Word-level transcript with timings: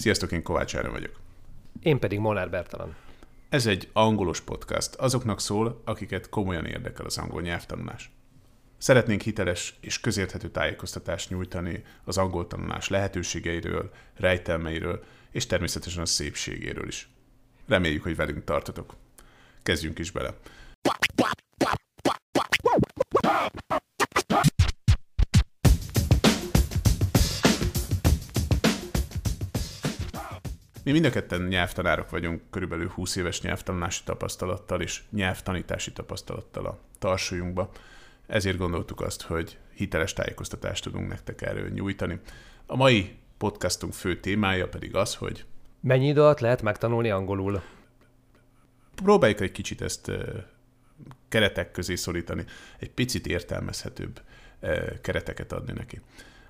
Sziasztok, 0.00 0.32
én 0.32 0.42
Kovács 0.42 0.76
Ára 0.76 0.90
vagyok. 0.90 1.20
Én 1.82 1.98
pedig 1.98 2.18
Molnár 2.18 2.50
Bertalan. 2.50 2.96
Ez 3.48 3.66
egy 3.66 3.88
angolos 3.92 4.40
podcast. 4.40 4.94
Azoknak 4.94 5.40
szól, 5.40 5.80
akiket 5.84 6.28
komolyan 6.28 6.64
érdekel 6.66 7.06
az 7.06 7.18
angol 7.18 7.42
nyelvtanulás. 7.42 8.10
Szeretnénk 8.78 9.20
hiteles 9.20 9.74
és 9.80 10.00
közérthető 10.00 10.48
tájékoztatást 10.48 11.30
nyújtani 11.30 11.84
az 12.04 12.18
angol 12.18 12.46
tanulás 12.46 12.88
lehetőségeiről, 12.88 13.90
rejtelmeiről, 14.16 15.04
és 15.30 15.46
természetesen 15.46 16.02
a 16.02 16.06
szépségéről 16.06 16.88
is. 16.88 17.08
Reméljük, 17.66 18.02
hogy 18.02 18.16
velünk 18.16 18.44
tartotok. 18.44 18.94
Kezdjünk 19.62 19.98
is 19.98 20.10
bele. 20.10 20.34
Mi 30.84 30.92
mind 30.92 31.04
a 31.04 31.10
ketten 31.10 31.42
nyelvtanárok 31.42 32.10
vagyunk, 32.10 32.42
körülbelül 32.50 32.88
20 32.88 33.16
éves 33.16 33.40
nyelvtanulási 33.40 34.02
tapasztalattal 34.04 34.80
és 34.80 35.02
nyelvtanítási 35.10 35.92
tapasztalattal 35.92 36.66
a 36.66 36.78
tarsolyunkba. 36.98 37.70
Ezért 38.26 38.56
gondoltuk 38.56 39.00
azt, 39.00 39.22
hogy 39.22 39.58
hiteles 39.74 40.12
tájékoztatást 40.12 40.82
tudunk 40.82 41.08
nektek 41.08 41.42
erről 41.42 41.68
nyújtani. 41.68 42.20
A 42.66 42.76
mai 42.76 43.16
podcastunk 43.38 43.92
fő 43.92 44.20
témája 44.20 44.68
pedig 44.68 44.94
az, 44.94 45.14
hogy... 45.14 45.44
Mennyi 45.80 46.06
idő 46.06 46.20
alatt 46.20 46.40
lehet 46.40 46.62
megtanulni 46.62 47.10
angolul? 47.10 47.62
Próbáljuk 48.94 49.40
egy 49.40 49.52
kicsit 49.52 49.80
ezt 49.80 50.10
keretek 51.28 51.70
közé 51.70 51.94
szorítani, 51.94 52.44
egy 52.78 52.90
picit 52.90 53.26
értelmezhetőbb 53.26 54.20
kereteket 55.00 55.52
adni 55.52 55.72
neki. 55.72 56.00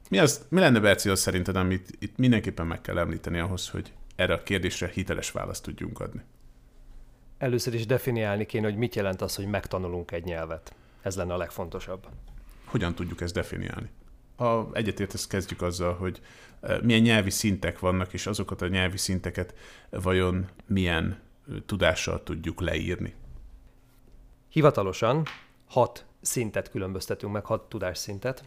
Mi, 0.09 0.19
az, 0.19 0.47
mi 0.49 0.61
lenne, 0.61 0.81
Berci, 0.81 1.09
az 1.09 1.21
szerinted, 1.21 1.57
amit 1.57 1.91
itt 1.99 2.17
mindenképpen 2.17 2.67
meg 2.67 2.81
kell 2.81 2.99
említeni 2.99 3.39
ahhoz, 3.39 3.69
hogy 3.69 3.93
erre 4.21 4.35
a 4.35 4.43
kérdésre 4.43 4.89
hiteles 4.89 5.31
választ 5.31 5.63
tudjunk 5.63 6.01
adni? 6.01 6.21
Először 7.39 7.75
is 7.75 7.87
definiálni 7.87 8.47
kéne, 8.47 8.67
hogy 8.67 8.77
mit 8.77 8.95
jelent 8.95 9.23
az, 9.23 9.35
hogy 9.37 9.47
megtanulunk 9.47 10.11
egy 10.11 10.25
nyelvet. 10.25 10.75
Ez 11.03 11.17
lenne 11.17 11.35
a 11.35 11.37
legfontosabb. 11.37 12.07
Hogyan 12.65 12.95
tudjuk 12.95 13.21
ezt 13.21 13.35
definiálni? 13.35 13.91
Ha 14.37 14.71
egyetért, 14.73 15.15
ezt 15.15 15.29
kezdjük 15.29 15.63
azzal, 15.63 15.95
hogy 15.95 16.21
eh, 16.61 16.81
milyen 16.81 17.01
nyelvi 17.01 17.31
szintek 17.31 17.79
vannak, 17.79 18.13
és 18.13 18.27
azokat 18.27 18.63
a 18.63 18.69
nyelvi 18.69 18.97
szinteket 18.97 19.55
vajon 19.91 20.49
milyen 20.67 21.21
eh, 21.49 21.55
tudással 21.67 22.23
tudjuk 22.23 22.61
leírni. 22.61 23.15
Hivatalosan 24.49 25.27
hat 25.69 26.05
szintet 26.21 26.71
különböztetünk 26.71 27.33
meg, 27.33 27.45
hat 27.45 27.69
tudásszintet. 27.69 28.45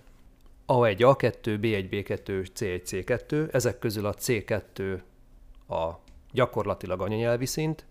A1, 0.68 0.98
A2, 1.00 1.58
B1, 1.62 1.88
B2, 1.92 2.48
C1, 2.56 2.82
C2. 2.86 3.54
Ezek 3.54 3.80
közül 3.80 4.06
a 4.06 4.14
C2 4.14 5.02
a 5.74 6.00
gyakorlatilag 6.32 7.02
anyanyelvi 7.02 7.46
szint, 7.46 7.86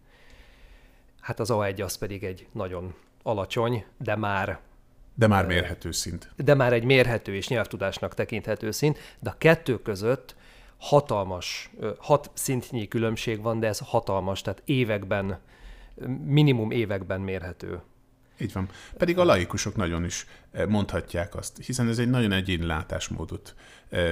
hát 1.21 1.41
az 1.41 1.49
A1 1.53 1.85
az 1.85 1.97
pedig 1.97 2.25
egy 2.25 2.47
nagyon 2.53 2.95
alacsony, 3.23 3.85
de 3.97 4.17
már 4.17 4.61
de 5.15 5.27
már 5.27 5.47
mérhető 5.47 5.91
szint. 5.91 6.31
De 6.37 6.55
már 6.55 6.73
egy 6.73 6.85
mérhető 6.85 7.35
és 7.35 7.49
nyelvtudásnak 7.49 8.15
tekinthető 8.15 8.71
szint, 8.71 8.99
de 9.19 9.31
a 9.31 9.35
kettő 9.39 9.83
között 9.83 10.35
hatalmas, 10.79 11.71
hat 11.99 12.31
szintnyi 12.35 12.89
különbség 12.89 13.43
van, 13.43 13.61
de 13.61 13.67
ez 13.67 13.79
hatalmas, 13.79 14.43
tehát 14.43 14.63
években, 14.65 15.41
minimum 16.25 16.71
években 16.71 17.21
mérhető. 17.21 17.81
Így 18.39 18.53
van. 18.53 18.69
Pedig 18.97 19.19
a 19.19 19.25
laikusok 19.25 19.77
nagyon 19.77 20.05
is 20.05 20.27
mondhatják 20.69 21.35
azt, 21.35 21.59
hiszen 21.65 21.89
ez 21.89 21.99
egy 21.99 22.11
nagyon 22.11 22.33
egyéni 22.33 22.67
látásmódot 22.67 23.55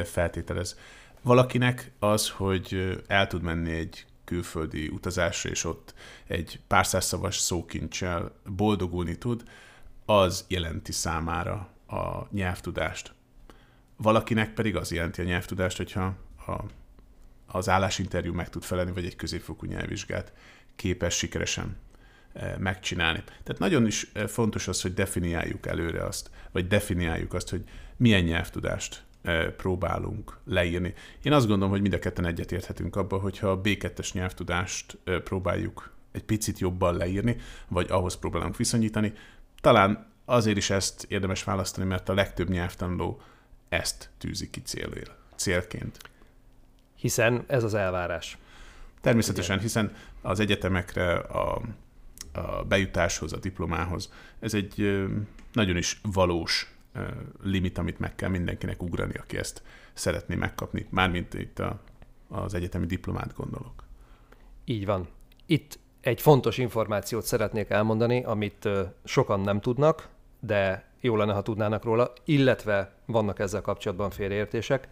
feltételez. 0.05 0.79
Valakinek 1.23 1.93
az, 1.99 2.29
hogy 2.29 2.99
el 3.07 3.27
tud 3.27 3.43
menni 3.43 3.71
egy 3.71 4.05
külföldi 4.25 4.89
utazásra, 4.89 5.51
és 5.51 5.65
ott 5.65 5.95
egy 6.27 6.61
pár 6.67 6.87
szavas 6.87 7.37
szókincsel 7.37 8.33
boldogulni 8.45 9.19
tud, 9.19 9.43
az 10.05 10.45
jelenti 10.49 10.93
számára 10.93 11.69
a 11.87 12.29
nyelvtudást. 12.31 13.13
Valakinek 13.97 14.55
pedig 14.55 14.77
az 14.77 14.93
jelenti 14.93 15.21
a 15.21 15.25
nyelvtudást, 15.25 15.77
hogyha 15.77 16.17
a, 16.47 16.63
az 17.47 17.69
állásinterjú 17.69 18.33
meg 18.33 18.49
tud 18.49 18.63
felelni, 18.63 18.93
vagy 18.93 19.05
egy 19.05 19.17
középfokú 19.17 19.67
nyelvvizsgát 19.67 20.33
képes 20.77 21.17
sikeresen 21.17 21.77
megcsinálni. 22.59 23.23
Tehát 23.43 23.59
nagyon 23.59 23.87
is 23.87 24.13
fontos 24.27 24.69
az, 24.69 24.83
hogy 24.83 24.95
definiáljuk 24.95 25.67
előre 25.67 26.05
azt, 26.05 26.31
vagy 26.53 26.67
definiáljuk 26.67 27.35
azt, 27.35 27.51
hogy 27.51 27.65
milyen 27.97 28.23
nyelvtudást 28.23 29.03
próbálunk 29.57 30.39
leírni. 30.45 30.95
Én 31.23 31.33
azt 31.33 31.47
gondolom, 31.47 31.71
hogy 31.71 31.81
mind 31.81 31.95
a 31.95 31.99
ketten 31.99 32.27
egyetérthetünk 32.27 32.97
abban, 32.97 33.21
hogyha 33.21 33.49
a 33.51 33.61
B2-es 33.61 34.13
nyelvtudást 34.13 34.99
próbáljuk 35.25 35.93
egy 36.13 36.25
picit 36.25 36.59
jobban 36.59 36.97
leírni, 36.97 37.37
vagy 37.69 37.91
ahhoz 37.91 38.17
próbálunk 38.17 38.57
viszonyítani, 38.57 39.13
talán 39.61 40.07
azért 40.25 40.57
is 40.57 40.71
ezt 40.71 41.07
érdemes 41.09 41.45
választani, 41.45 41.87
mert 41.87 42.09
a 42.09 42.15
legtöbb 42.15 42.49
nyelvtanuló 42.49 43.21
ezt 43.69 44.11
tűzi 44.19 44.51
ki 44.51 44.63
célért, 44.63 45.11
célként. 45.37 45.99
Hiszen 46.97 47.45
ez 47.47 47.65
az 47.65 47.75
elvárás. 47.75 48.39
Természetesen, 49.01 49.59
hiszen 49.59 49.97
az 50.23 50.41
egyetemekre 50.41 51.15
a, 51.17 51.63
a 52.33 52.65
bejutáshoz, 52.65 53.33
a 53.33 53.39
diplomához 53.39 54.13
ez 54.41 54.55
egy 54.55 55.07
nagyon 55.53 55.77
is 55.77 56.01
valós 56.03 56.75
limit, 57.43 57.79
amit 57.79 57.99
meg 57.99 58.15
kell 58.15 58.29
mindenkinek 58.29 58.83
ugrani, 58.83 59.15
aki 59.15 59.37
ezt 59.37 59.63
szeretné 59.93 60.35
megkapni. 60.35 60.87
Mármint 60.91 61.35
itt 61.35 61.59
a, 61.59 61.81
az 62.29 62.55
egyetemi 62.55 62.87
diplomát 62.87 63.35
gondolok. 63.35 63.85
Így 64.65 64.87
van. 64.87 65.09
Itt 65.47 65.79
egy 66.01 66.21
fontos 66.21 66.59
információt 66.59 67.25
szeretnék 67.25 67.71
elmondani, 67.71 68.25
amit 68.25 68.69
sokan 69.05 69.41
nem 69.41 69.61
tudnak, 69.61 70.09
de 70.41 70.89
jó 71.01 71.17
lenne, 71.17 71.33
ha 71.33 71.43
tudnának 71.43 71.85
róla, 71.85 72.13
illetve 72.25 72.95
vannak 73.07 73.39
ezzel 73.39 73.61
kapcsolatban 73.61 74.11
félreértések. 74.11 74.89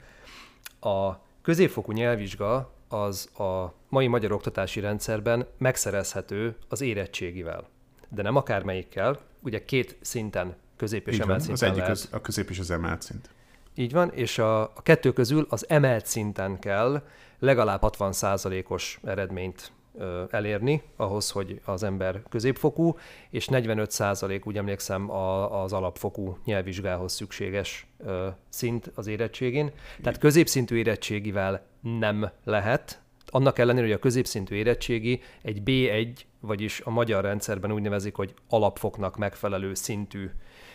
A 0.80 1.12
középfokú 1.42 1.92
nyelvvizsga 1.92 2.72
az 2.88 3.38
a 3.38 3.74
mai 3.88 4.06
magyar 4.06 4.32
oktatási 4.32 4.80
rendszerben 4.80 5.46
megszerezhető 5.58 6.56
az 6.68 6.80
érettségivel. 6.80 7.68
De 8.08 8.22
nem 8.22 8.36
akármelyikkel, 8.36 9.18
ugye 9.40 9.64
két 9.64 9.96
szinten 10.00 10.56
közép 10.78 11.08
és 11.08 11.18
emelt 11.18 11.40
szinten 11.40 11.54
Az 11.54 11.62
egyik 11.62 11.76
lehet. 11.76 11.90
az, 11.90 12.08
a 12.12 12.20
közép 12.20 12.50
és 12.50 12.58
az 12.58 12.70
emelt 12.70 13.02
szint. 13.02 13.30
Így 13.74 13.92
van, 13.92 14.10
és 14.12 14.38
a, 14.38 14.62
a 14.62 14.82
kettő 14.82 15.12
közül 15.12 15.46
az 15.48 15.68
emelt 15.68 16.06
szinten 16.06 16.58
kell 16.58 17.02
legalább 17.38 17.80
60%-os 17.82 18.98
eredményt 19.04 19.72
ö, 19.98 20.24
elérni, 20.30 20.82
ahhoz, 20.96 21.30
hogy 21.30 21.60
az 21.64 21.82
ember 21.82 22.22
középfokú, 22.28 22.96
és 23.30 23.48
45% 23.50 24.44
úgy 24.44 24.56
emlékszem 24.56 25.10
a, 25.10 25.62
az 25.62 25.72
alapfokú 25.72 26.38
nyelvvizsgához 26.44 27.12
szükséges 27.12 27.86
ö, 27.98 28.28
szint 28.48 28.90
az 28.94 29.06
érettségén. 29.06 29.70
Tehát 30.02 30.18
középszintű 30.18 30.76
érettségivel 30.76 31.66
nem 31.80 32.30
lehet, 32.44 33.00
annak 33.30 33.58
ellenére, 33.58 33.86
hogy 33.86 33.94
a 33.94 33.98
középszintű 33.98 34.54
érettségi 34.54 35.20
egy 35.42 35.62
B1, 35.64 36.08
vagyis 36.40 36.80
a 36.80 36.90
magyar 36.90 37.24
rendszerben 37.24 37.72
úgy 37.72 37.82
nevezik, 37.82 38.14
hogy 38.14 38.34
alapfoknak 38.48 39.16
megfelelő 39.16 39.74
szintű 39.74 40.30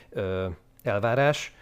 ö, 0.10 0.48
elvárás, 0.84 1.54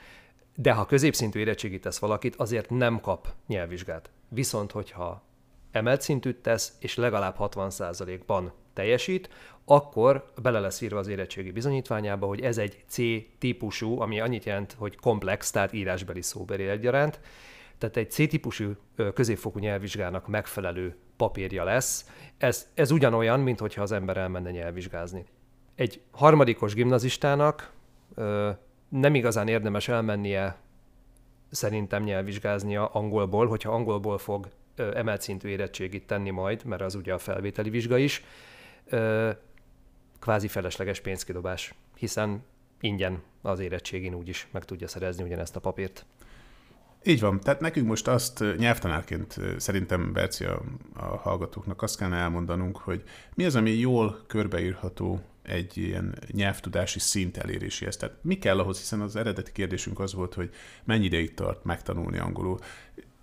de 0.56 0.72
ha 0.72 0.85
középszintű 0.85 1.40
érettségit 1.40 1.81
tesz 1.81 2.00
valakit, 2.00 2.35
azért 2.35 2.69
nem 2.69 3.00
kap 3.00 3.28
nyelvvizsgát. 3.47 4.09
Viszont, 4.29 4.72
hogyha 4.72 5.24
emelt 5.72 6.02
szintűt 6.02 6.41
tesz, 6.41 6.74
és 6.79 6.96
legalább 6.96 7.35
60%-ban 7.40 8.52
teljesít, 8.73 9.29
akkor 9.66 10.31
bele 10.41 10.59
lesz 10.59 10.81
írva 10.81 11.00
az 11.00 11.08
érettségi 11.08 11.52
bizonyítványába, 11.52 12.28
hogy 12.28 12.41
ez 12.41 12.58
egy 12.58 12.84
C 12.88 12.97
típusú, 13.40 14.00
ami 14.00 14.19
annyit 14.19 14.44
jelent, 14.44 14.75
hogy 14.78 14.96
komplex, 14.96 15.52
tehát 15.52 15.73
írásbeli 15.73 16.22
szóbeli 16.22 16.68
egyaránt, 16.68 17.19
tehát 17.81 17.97
egy 17.97 18.12
C-típusú 18.12 18.72
középfokú 19.14 19.59
nyelvvizsgának 19.59 20.28
megfelelő 20.28 20.96
papírja 21.17 21.64
lesz. 21.64 22.09
Ez, 22.38 22.70
ez 22.73 22.91
ugyanolyan, 22.91 23.40
mint 23.40 23.59
hogyha 23.59 23.82
az 23.82 23.91
ember 23.91 24.17
elmenne 24.17 24.52
nyelvvizsgázni. 24.52 25.26
Egy 25.76 26.02
harmadikos 26.11 26.73
gimnazistának 26.73 27.72
nem 28.90 29.16
igazán 29.16 29.47
érdemes 29.47 29.88
elmennie 29.88 30.55
szerintem 31.52 32.03
nyelvvizsgáznia 32.03 32.88
angolból, 32.88 33.47
hogyha 33.47 33.72
angolból 33.72 34.17
fog 34.17 34.47
emelt 34.76 35.22
szintű 35.22 35.50
érettségit 35.50 36.08
tenni 36.08 36.29
majd, 36.29 36.66
mert 36.66 36.82
az 36.82 36.96
ugye 36.96 37.14
a 37.14 37.17
felvételi 37.17 37.70
vizsga 37.70 37.97
is, 37.97 38.23
kvázi 40.20 40.47
felesleges 40.47 41.00
pénzkidobás, 41.00 41.73
hiszen 41.96 42.44
ingyen 42.79 43.22
az 43.41 43.59
érettségén 43.59 44.14
úgyis 44.14 44.47
meg 44.52 44.66
tudja 44.66 44.88
szerezni 44.88 45.23
ugyanezt 45.23 45.55
a 45.55 45.59
papírt. 45.59 46.05
Így 47.03 47.20
van. 47.20 47.40
Tehát 47.40 47.59
nekünk 47.59 47.88
most 47.88 48.08
azt 48.08 48.44
nyelvtanárként 48.58 49.40
szerintem, 49.58 50.14
Berci, 50.14 50.44
a, 50.46 50.62
a 50.94 51.06
hallgatóknak 51.06 51.82
azt 51.82 51.98
kellene 51.98 52.18
elmondanunk, 52.18 52.78
hogy 52.78 53.03
mi 53.34 53.46
az, 53.46 53.56
ami 53.56 53.72
jól 53.72 54.24
körbeírható 54.28 55.22
egy 55.44 55.78
ilyen 55.78 56.16
nyelvtudási 56.32 57.00
szint 57.00 57.38
eléréséhez. 57.38 57.98
Tehát 57.98 58.16
mi 58.22 58.38
kell 58.38 58.59
ahhoz, 58.59 58.78
hiszen 58.78 59.02
az 59.02 59.16
eredeti 59.16 59.52
kérdésünk 59.52 60.00
az 60.00 60.14
volt, 60.14 60.34
hogy 60.34 60.50
mennyi 60.84 61.06
ideig 61.06 61.34
tart 61.34 61.64
megtanulni 61.64 62.18
angolul. 62.18 62.59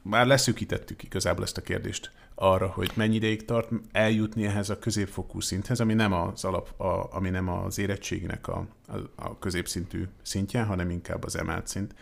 már 0.03 0.27
leszűkítettük 0.27 1.03
igazából 1.03 1.45
ezt 1.45 1.57
a 1.57 1.63
kérdést 1.63 2.11
arra, 2.35 2.67
hogy 2.67 2.91
mennyi 2.95 3.15
ideig 3.15 3.45
tart 3.45 3.71
eljutni 3.93 4.45
ehhez 4.45 4.71
a 4.71 4.79
középfokú 4.79 5.41
szinthez, 5.41 5.81
ami 5.81 5.95
nem 5.95 6.13
az 6.13 6.45
alap, 6.45 6.81
a, 6.81 7.17
ami 7.17 7.31
nem 7.31 7.49
az 7.49 7.79
érettségnek 7.79 8.49
a, 8.49 8.67
a, 8.87 8.97
a 9.17 9.39
középszintű 9.39 10.05
szintje, 10.23 10.63
hanem 10.63 10.91
inkább 10.91 11.25
az 11.25 11.37
emelt 11.37 11.67
szint. 11.67 11.95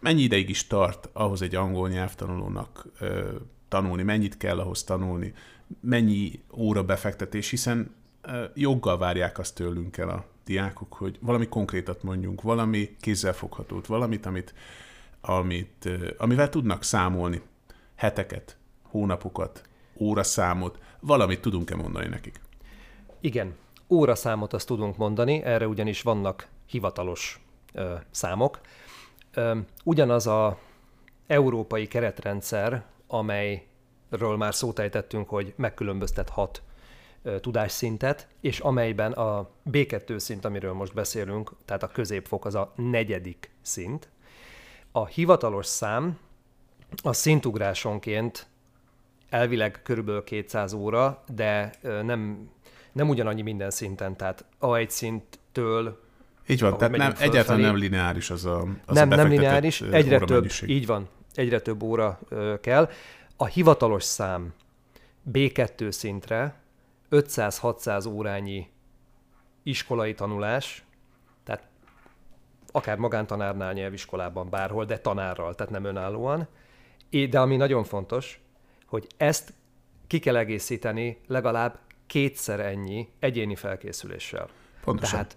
Mennyi 0.00 0.22
ideig 0.22 0.48
is 0.48 0.66
tart 0.66 1.08
ahhoz 1.12 1.42
egy 1.42 1.54
angol 1.54 1.88
nyelvtanulónak 1.88 2.86
ö, 3.00 3.36
tanulni, 3.68 4.02
mennyit 4.02 4.36
kell 4.36 4.58
ahhoz 4.58 4.84
tanulni, 4.84 5.34
mennyi 5.80 6.42
óra 6.52 6.84
befektetés, 6.84 7.50
hiszen 7.50 7.94
ö, 8.22 8.44
joggal 8.54 8.98
várják 8.98 9.38
azt 9.38 9.54
tőlünk 9.54 9.96
el 9.96 10.08
a 10.08 10.24
diákok, 10.44 10.92
hogy 10.94 11.18
valami 11.20 11.48
konkrétat 11.48 12.02
mondjunk, 12.02 12.42
valami 12.42 12.96
kézzelfoghatót, 13.00 13.86
valamit, 13.86 14.26
amit, 14.26 14.54
amit, 15.20 15.88
amivel 16.18 16.48
tudnak 16.48 16.82
számolni. 16.82 17.42
Heteket, 17.94 18.56
hónapokat, 18.82 19.62
óraszámot, 19.96 20.78
valamit 21.00 21.40
tudunk-e 21.40 21.76
mondani 21.76 22.08
nekik? 22.08 22.40
Igen, 23.20 23.54
óraszámot 23.88 24.52
azt 24.52 24.66
tudunk 24.66 24.96
mondani, 24.96 25.42
erre 25.42 25.66
ugyanis 25.66 26.02
vannak 26.02 26.48
hivatalos 26.66 27.40
ö, 27.72 27.94
számok. 28.10 28.60
Ugyanaz 29.84 30.26
a 30.26 30.58
európai 31.26 31.86
keretrendszer, 31.86 32.84
amelyről 33.06 34.36
már 34.36 34.54
szót 34.54 34.78
ejtettünk, 34.78 35.28
hogy 35.28 35.52
megkülönböztet 35.56 36.28
hat 36.28 36.62
tudásszintet, 37.40 38.28
és 38.40 38.58
amelyben 38.58 39.12
a 39.12 39.50
B2 39.70 40.18
szint, 40.18 40.44
amiről 40.44 40.72
most 40.72 40.94
beszélünk, 40.94 41.52
tehát 41.64 41.82
a 41.82 41.88
középfok 41.88 42.44
az 42.44 42.54
a 42.54 42.72
negyedik 42.76 43.50
szint. 43.62 44.08
A 44.92 45.06
hivatalos 45.06 45.66
szám 45.66 46.18
a 47.02 47.12
szintugrásonként 47.12 48.46
elvileg 49.28 49.80
körülbelül 49.82 50.24
200 50.24 50.72
óra, 50.72 51.22
de 51.34 51.70
nem, 51.82 52.50
nem 52.92 53.08
ugyanannyi 53.08 53.42
minden 53.42 53.70
szinten, 53.70 54.16
tehát 54.16 54.44
A1 54.60 54.88
szinttől 54.88 56.00
így 56.48 56.60
van, 56.60 56.78
tehát 56.78 56.96
nem, 56.96 57.14
egyáltalán 57.18 57.60
nem 57.60 57.76
lineáris 57.76 58.30
az 58.30 58.44
a 58.44 58.66
az 58.86 58.94
Nem, 58.94 59.10
a 59.10 59.14
nem 59.14 59.28
lineáris, 59.28 59.80
egyre 59.80 60.18
több, 60.18 60.46
így 60.66 60.86
van, 60.86 61.08
egyre 61.34 61.60
több 61.60 61.82
óra 61.82 62.18
ö, 62.28 62.54
kell. 62.60 62.90
A 63.36 63.46
hivatalos 63.46 64.04
szám 64.04 64.52
B2 65.32 65.90
szintre 65.90 66.60
500-600 67.10 68.08
órányi 68.08 68.70
iskolai 69.62 70.14
tanulás, 70.14 70.84
tehát 71.44 71.68
akár 72.72 72.96
magántanárnál, 72.96 73.72
nyelviskolában, 73.72 74.50
bárhol, 74.50 74.84
de 74.84 74.98
tanárral, 74.98 75.54
tehát 75.54 75.72
nem 75.72 75.84
önállóan. 75.84 76.48
De 77.30 77.40
ami 77.40 77.56
nagyon 77.56 77.84
fontos, 77.84 78.40
hogy 78.86 79.06
ezt 79.16 79.52
ki 80.06 80.18
kell 80.18 80.36
egészíteni 80.36 81.20
legalább 81.26 81.78
kétszer 82.06 82.60
ennyi 82.60 83.08
egyéni 83.18 83.54
felkészüléssel. 83.54 84.48
Pontosan. 84.84 85.18
Tehát, 85.18 85.36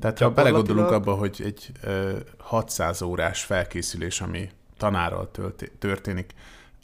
Tehát 0.00 0.18
ha 0.18 0.30
belegondolunk 0.30 0.90
abba, 0.90 1.14
hogy 1.14 1.40
egy 1.44 1.70
ö, 1.82 2.16
600 2.38 3.02
órás 3.02 3.44
felkészülés, 3.44 4.20
ami 4.20 4.50
tanárral 4.76 5.30
történik, 5.78 6.34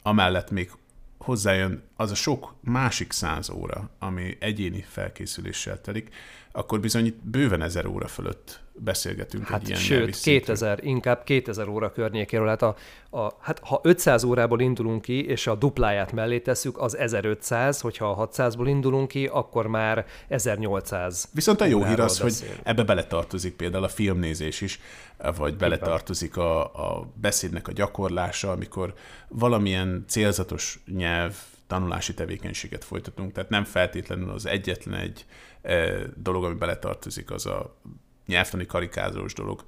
amellett 0.01 0.51
még 0.51 0.71
hozzájön 1.17 1.83
az 1.95 2.11
a 2.11 2.15
sok 2.15 2.55
másik 2.61 3.11
száz 3.11 3.49
óra, 3.49 3.89
ami 3.99 4.37
egyéni 4.39 4.85
felkészüléssel 4.87 5.81
telik, 5.81 6.09
akkor 6.51 6.79
bizony 6.79 7.05
itt 7.05 7.23
bőven 7.23 7.61
ezer 7.61 7.85
óra 7.85 8.07
fölött 8.07 8.63
beszélgetünk 8.77 9.47
hát 9.47 9.61
egy 9.61 9.67
ilyen 9.67 9.79
Sőt, 9.79 10.19
2000, 10.19 10.79
inkább 10.83 11.23
2000 11.23 11.67
óra 11.67 11.91
környékéről. 11.91 12.47
Hát, 12.47 12.61
a, 12.61 12.75
a, 13.09 13.33
hát 13.39 13.59
ha 13.59 13.79
500 13.83 14.23
órából 14.23 14.61
indulunk 14.61 15.01
ki, 15.01 15.25
és 15.25 15.47
a 15.47 15.55
dupláját 15.55 16.11
mellé 16.11 16.39
tesszük, 16.39 16.77
az 16.81 16.97
1500, 16.97 17.81
hogyha 17.81 18.09
a 18.09 18.29
600-ból 18.29 18.65
indulunk 18.67 19.07
ki, 19.07 19.25
akkor 19.25 19.67
már 19.67 20.05
1800. 20.27 21.29
Viszont 21.31 21.61
a 21.61 21.65
jó 21.65 21.83
hír 21.83 21.99
az, 21.99 22.19
beszél. 22.19 22.47
hogy 22.49 22.59
ebbe 22.63 22.83
beletartozik 22.83 23.55
például 23.55 23.83
a 23.83 23.89
filmnézés 23.89 24.61
is, 24.61 24.79
vagy 25.37 25.55
beletartozik 25.55 26.37
a, 26.37 26.63
a 26.63 27.07
beszédnek 27.21 27.67
a 27.67 27.71
gyakorlása, 27.71 28.51
amikor 28.51 28.93
valamilyen 29.27 30.05
célzatos 30.07 30.79
nyelv 30.95 31.35
tanulási 31.67 32.13
tevékenységet 32.13 32.83
folytatunk. 32.83 33.31
Tehát 33.31 33.49
nem 33.49 33.63
feltétlenül 33.63 34.29
az 34.29 34.45
egyetlen 34.45 34.99
egy 34.99 35.25
e, 35.61 35.91
dolog, 36.15 36.43
ami 36.43 36.55
beletartozik, 36.55 37.31
az 37.31 37.45
a 37.45 37.75
nyelvtani 38.25 38.65
karikázós 38.65 39.33
dolog. 39.33 39.63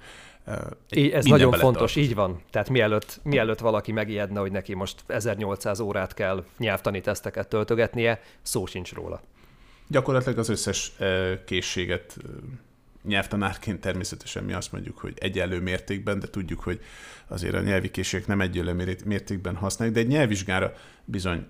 Egy 0.88 1.10
Ez 1.10 1.24
nagyon 1.24 1.52
fontos, 1.52 1.96
így 1.96 2.14
van. 2.14 2.42
Tehát 2.50 2.68
mielőtt, 2.68 3.20
mielőtt 3.22 3.58
valaki 3.58 3.92
megijedne, 3.92 4.40
hogy 4.40 4.52
neki 4.52 4.74
most 4.74 5.02
1800 5.06 5.80
órát 5.80 6.14
kell 6.14 6.44
nyelvtani 6.58 7.00
teszteket 7.00 7.48
töltögetnie, 7.48 8.20
szó 8.42 8.66
sincs 8.66 8.92
róla. 8.92 9.20
Gyakorlatilag 9.88 10.38
az 10.38 10.48
összes 10.48 10.92
készséget 11.44 12.16
nyelvtanárként 13.04 13.80
természetesen 13.80 14.44
mi 14.44 14.52
azt 14.52 14.72
mondjuk, 14.72 14.98
hogy 14.98 15.14
egyenlő 15.18 15.60
mértékben, 15.60 16.20
de 16.20 16.26
tudjuk, 16.26 16.60
hogy 16.60 16.80
azért 17.26 17.54
a 17.54 17.60
nyelvi 17.60 17.90
készségek 17.90 18.26
nem 18.26 18.40
egyenlő 18.40 18.96
mértékben 19.04 19.56
használjuk, 19.56 19.96
de 19.96 20.02
egy 20.02 20.08
nyelvvizsgára 20.08 20.72
bizony 21.04 21.46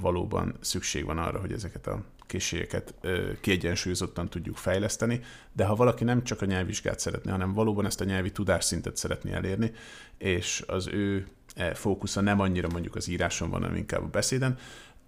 valóban 0.00 0.56
szükség 0.60 1.04
van 1.04 1.18
arra, 1.18 1.40
hogy 1.40 1.52
ezeket 1.52 1.86
a 1.86 2.02
készségeket 2.26 2.94
kiegyensúlyozottan 3.40 4.28
tudjuk 4.28 4.56
fejleszteni, 4.56 5.20
de 5.52 5.64
ha 5.64 5.74
valaki 5.74 6.04
nem 6.04 6.24
csak 6.24 6.42
a 6.42 6.44
nyelvvizsgát 6.44 6.98
szeretné, 6.98 7.30
hanem 7.30 7.52
valóban 7.52 7.86
ezt 7.86 8.00
a 8.00 8.04
nyelvi 8.04 8.32
tudásszintet 8.32 8.96
szeretné 8.96 9.32
elérni, 9.32 9.72
és 10.18 10.64
az 10.66 10.86
ő 10.86 11.26
e, 11.54 11.74
fókusza 11.74 12.20
nem 12.20 12.40
annyira 12.40 12.68
mondjuk 12.68 12.94
az 12.94 13.08
íráson 13.08 13.50
van, 13.50 13.60
hanem 13.60 13.76
inkább 13.76 14.02
a 14.02 14.08
beszéden, 14.08 14.58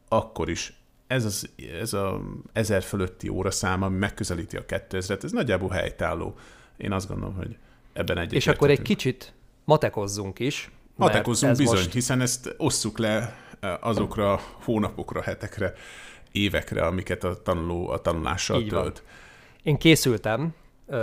akkor 0.09 0.51
is 0.51 0.73
ez, 1.07 1.25
az, 1.25 1.51
ez 1.81 1.93
a 1.93 2.21
ezer 2.53 2.83
fölötti 2.83 3.29
óraszám, 3.29 3.83
ami 3.83 3.97
megközelíti 3.97 4.57
a 4.57 4.65
2000-et, 4.65 5.25
ez 5.25 5.33
nagyjából 5.33 5.69
helytálló. 5.69 6.35
Én 6.77 6.93
azt 6.93 7.09
gondolom, 7.09 7.35
hogy 7.35 7.57
ebben 7.93 8.19
egyet 8.19 8.33
És 8.33 8.47
akkor 8.47 8.71
egy 8.71 8.83
kicsit 8.83 9.33
matekozzunk 9.65 10.39
is. 10.39 10.71
Matekozzunk 10.97 11.57
bizony, 11.57 11.77
most... 11.77 11.93
hiszen 11.93 12.21
ezt 12.21 12.55
osszuk 12.57 12.99
le 12.99 13.37
e, 13.61 13.79
azokra 13.81 14.41
hónapokra, 14.65 15.23
hetekre, 15.23 15.75
évekre, 16.33 16.87
amiket 16.87 17.25
a 17.25 17.43
tanuló 17.43 17.89
a 17.89 18.01
tanulással 18.01 18.61
Így 18.61 18.69
tölt. 18.69 18.99
Van. 18.99 19.09
Én 19.63 19.77
készültem, 19.77 20.55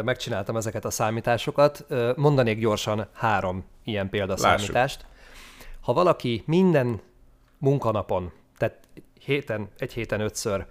megcsináltam 0.04 0.56
ezeket 0.56 0.86
a 0.86 0.89
számításokat, 0.89 1.86
mondanék 2.16 2.60
gyorsan 2.60 3.07
három 3.13 3.66
ilyen 3.83 4.10
példaszámítást. 4.10 4.74
Lássuk. 4.74 5.01
Ha 5.81 5.94
valaki 5.94 6.44
minden 6.45 7.01
munkanapon, 7.57 8.31
tehát 8.57 8.80
héten, 9.19 9.69
egy 9.77 9.94
héten 9.94 10.19
ötször 10.19 10.66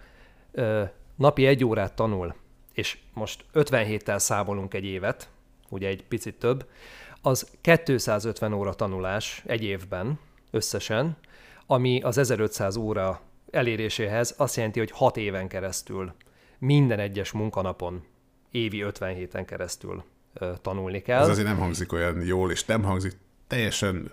napi 1.16 1.46
egy 1.46 1.64
órát 1.64 1.94
tanul, 1.94 2.34
és 2.72 2.98
most 3.12 3.44
57 3.52 3.86
héttel 3.86 4.18
számolunk 4.18 4.74
egy 4.74 4.84
évet, 4.84 5.28
ugye 5.68 5.88
egy 5.88 6.04
picit 6.04 6.38
több, 6.38 6.68
az 7.22 7.50
250 7.60 8.52
óra 8.52 8.74
tanulás 8.74 9.42
egy 9.46 9.62
évben 9.62 10.18
összesen, 10.50 11.16
ami 11.66 12.00
az 12.00 12.18
1500 12.18 12.76
óra 12.76 13.20
eléréséhez 13.50 14.34
azt 14.36 14.56
jelenti, 14.56 14.78
hogy 14.78 14.90
6 14.90 15.16
éven 15.16 15.48
keresztül, 15.48 16.14
minden 16.58 16.98
egyes 16.98 17.32
munkanapon, 17.32 18.04
évi 18.50 18.80
50 18.80 19.14
héten 19.14 19.44
keresztül 19.44 20.04
tanulni 20.62 21.02
kell. 21.02 21.22
Ez 21.22 21.28
azért 21.28 21.46
nem 21.46 21.58
hangzik 21.58 21.92
olyan 21.92 22.22
jól, 22.22 22.50
és 22.50 22.64
nem 22.64 22.82
hangzik 22.82 23.16
teljesen 23.46 24.12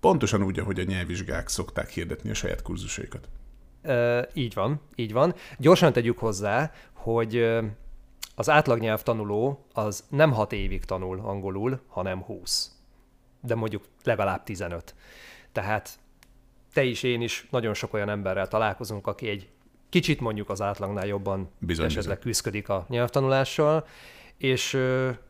pontosan 0.00 0.42
úgy, 0.42 0.58
ahogy 0.58 0.80
a 0.80 0.82
nyelvvizsgák 0.82 1.48
szokták 1.48 1.90
hirdetni 1.90 2.30
a 2.30 2.34
saját 2.34 2.62
kurzusaikat. 2.62 3.28
E, 3.82 4.28
így 4.34 4.54
van, 4.54 4.80
így 4.94 5.12
van. 5.12 5.34
Gyorsan 5.58 5.92
tegyük 5.92 6.18
hozzá, 6.18 6.72
hogy 6.92 7.48
az 8.34 8.48
átlagnyelv 8.50 9.02
tanuló 9.02 9.66
az 9.72 10.04
nem 10.08 10.32
6 10.32 10.52
évig 10.52 10.84
tanul 10.84 11.20
angolul, 11.20 11.80
hanem 11.88 12.22
20. 12.22 12.70
De 13.40 13.54
mondjuk 13.54 13.84
legalább 14.04 14.42
15. 14.42 14.94
Tehát 15.52 15.98
te 16.76 16.84
is, 16.84 17.02
én 17.02 17.20
is 17.20 17.46
nagyon 17.50 17.74
sok 17.74 17.94
olyan 17.94 18.08
emberrel 18.08 18.48
találkozunk, 18.48 19.06
aki 19.06 19.28
egy 19.28 19.48
kicsit 19.88 20.20
mondjuk 20.20 20.50
az 20.50 20.60
átlagnál 20.60 21.06
jobban 21.06 21.50
bizony, 21.58 21.84
esetleg 21.84 22.18
bizony. 22.18 22.32
küzdik 22.32 22.68
a 22.68 22.86
nyelvtanulással, 22.88 23.86
és 24.36 24.78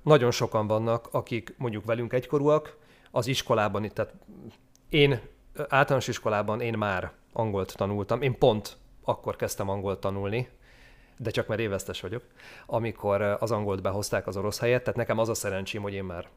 nagyon 0.02 0.30
sokan 0.30 0.66
vannak, 0.66 1.08
akik 1.10 1.54
mondjuk 1.58 1.84
velünk 1.84 2.12
egykorúak, 2.12 2.76
az 3.10 3.26
iskolában 3.26 3.84
itt, 3.84 3.94
tehát 3.94 4.14
én 4.88 5.20
általános 5.68 6.08
iskolában 6.08 6.60
én 6.60 6.78
már 6.78 7.12
angolt 7.32 7.76
tanultam, 7.76 8.22
én 8.22 8.38
pont 8.38 8.76
akkor 9.04 9.36
kezdtem 9.36 9.68
angolt 9.68 10.00
tanulni, 10.00 10.48
de 11.16 11.30
csak 11.30 11.46
mert 11.46 11.60
évesztes 11.60 12.00
vagyok, 12.00 12.22
amikor 12.66 13.22
az 13.22 13.50
angolt 13.50 13.82
behozták 13.82 14.26
az 14.26 14.36
orosz 14.36 14.58
helyet, 14.58 14.80
tehát 14.80 14.98
nekem 14.98 15.18
az 15.18 15.28
a 15.28 15.34
szerencsém, 15.34 15.82
hogy 15.82 15.94
én 15.94 16.04
már 16.04 16.28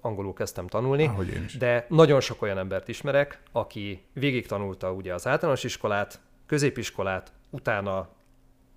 angolul 0.00 0.32
kezdtem 0.32 0.66
tanulni, 0.66 1.10
de 1.58 1.86
nagyon 1.88 2.20
sok 2.20 2.42
olyan 2.42 2.58
embert 2.58 2.88
ismerek, 2.88 3.40
aki 3.52 4.02
végig 4.12 4.46
tanulta 4.46 4.92
ugye 4.92 5.14
az 5.14 5.26
általános 5.26 5.64
iskolát, 5.64 6.20
középiskolát, 6.46 7.32
utána 7.50 8.08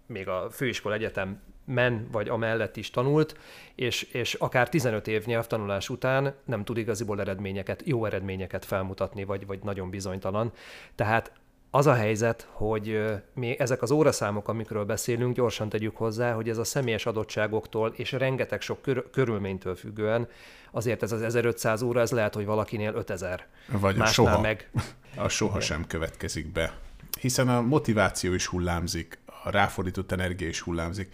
még 0.05 0.27
a 0.27 0.49
főiskola 0.51 0.95
egyetem 0.95 1.41
men 1.65 2.07
vagy 2.11 2.29
amellett 2.29 2.77
is 2.77 2.89
tanult, 2.89 3.37
és, 3.75 4.01
és 4.01 4.33
akár 4.33 4.69
15 4.69 5.07
év 5.07 5.25
nyelvtanulás 5.25 5.89
után 5.89 6.33
nem 6.45 6.63
tud 6.63 6.77
igaziból 6.77 7.19
eredményeket, 7.19 7.81
jó 7.85 8.05
eredményeket 8.05 8.65
felmutatni, 8.65 9.23
vagy, 9.23 9.45
vagy 9.45 9.59
nagyon 9.63 9.89
bizonytalan. 9.89 10.51
Tehát 10.95 11.31
az 11.71 11.87
a 11.87 11.93
helyzet, 11.93 12.47
hogy 12.51 13.01
mi 13.33 13.59
ezek 13.59 13.81
az 13.81 13.91
óraszámok, 13.91 14.47
amikről 14.47 14.85
beszélünk, 14.85 15.35
gyorsan 15.35 15.69
tegyük 15.69 15.97
hozzá, 15.97 16.33
hogy 16.33 16.49
ez 16.49 16.57
a 16.57 16.63
személyes 16.63 17.05
adottságoktól 17.05 17.93
és 17.95 18.11
rengeteg 18.11 18.61
sok 18.61 18.81
kör- 18.81 19.09
körülménytől 19.11 19.75
függően, 19.75 20.27
azért 20.71 21.03
ez 21.03 21.11
az 21.11 21.21
1500 21.21 21.81
óra, 21.81 21.99
ez 21.99 22.11
lehet, 22.11 22.35
hogy 22.35 22.45
valakinél 22.45 22.93
5000. 22.93 23.47
Vagy 23.67 23.99
a 23.99 24.05
soha. 24.05 24.41
meg. 24.41 24.69
A 25.15 25.27
soha 25.27 25.55
Igen. 25.55 25.67
sem 25.67 25.87
következik 25.87 26.51
be. 26.51 26.77
Hiszen 27.19 27.49
a 27.49 27.61
motiváció 27.61 28.33
is 28.33 28.45
hullámzik, 28.47 29.19
a 29.43 29.49
ráfordított 29.49 30.11
energia 30.11 30.47
is 30.47 30.61
hullámzik, 30.61 31.13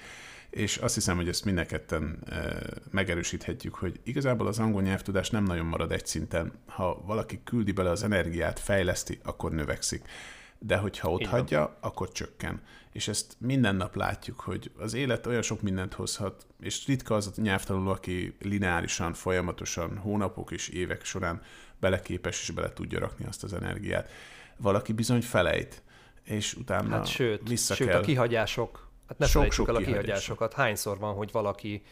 és 0.50 0.78
azt 0.78 0.94
hiszem, 0.94 1.16
hogy 1.16 1.28
ezt 1.28 1.46
mindenketten 1.46 2.20
megerősíthetjük, 2.92 3.76
hogy 3.76 4.00
igazából 4.04 4.48
az 4.48 4.60
angol 4.60 4.82
nyelvtudás 4.82 5.30
nem 5.30 5.44
nagyon 5.44 5.66
marad 5.66 5.92
egy 5.92 6.06
szinten. 6.06 6.52
Ha 6.66 7.02
valaki 7.06 7.40
küldi 7.44 7.72
bele 7.72 7.90
az 7.90 8.04
energiát, 8.04 8.60
fejleszti, 8.60 9.20
akkor 9.24 9.52
növekszik 9.52 10.06
de 10.60 10.78
hogyha 10.78 11.12
ott 11.12 11.20
Igen. 11.20 11.32
hagyja, 11.32 11.78
akkor 11.80 12.12
csökken. 12.12 12.62
És 12.92 13.08
ezt 13.08 13.36
minden 13.40 13.76
nap 13.76 13.96
látjuk, 13.96 14.40
hogy 14.40 14.72
az 14.78 14.94
élet 14.94 15.26
olyan 15.26 15.42
sok 15.42 15.62
mindent 15.62 15.94
hozhat, 15.94 16.46
és 16.60 16.88
ritka 16.88 17.16
az 17.16 17.34
a 17.38 17.42
nyelvtanuló, 17.42 17.92
aki 17.92 18.36
lineárisan, 18.42 19.14
folyamatosan, 19.14 19.98
hónapok 19.98 20.52
és 20.52 20.70
évek 20.70 21.06
során 21.06 21.42
beleképes 21.80 22.42
és 22.42 22.52
bele 22.52 22.74
tudja 22.74 23.00
rakni 23.00 23.26
azt 23.26 23.44
az 23.44 23.54
energiát. 23.54 24.10
Valaki 24.58 24.94
bizony 24.94 25.22
felejt, 25.22 25.84
és 26.24 26.54
utána 26.54 26.96
hát 26.96 27.08
sőt, 27.08 27.48
vissza 27.48 27.74
sőt, 27.76 27.88
kell. 27.88 28.02
a 28.02 28.02
kihagyások, 28.02 28.90
hát 29.08 29.18
ne 29.18 29.26
sok, 29.26 29.52
sok 29.52 29.68
el 29.68 29.76
a 29.76 29.80
kihagyásokat. 29.80 30.54
Hányszor 30.54 30.98
van, 30.98 31.14
hogy 31.14 31.32
valaki 31.32 31.84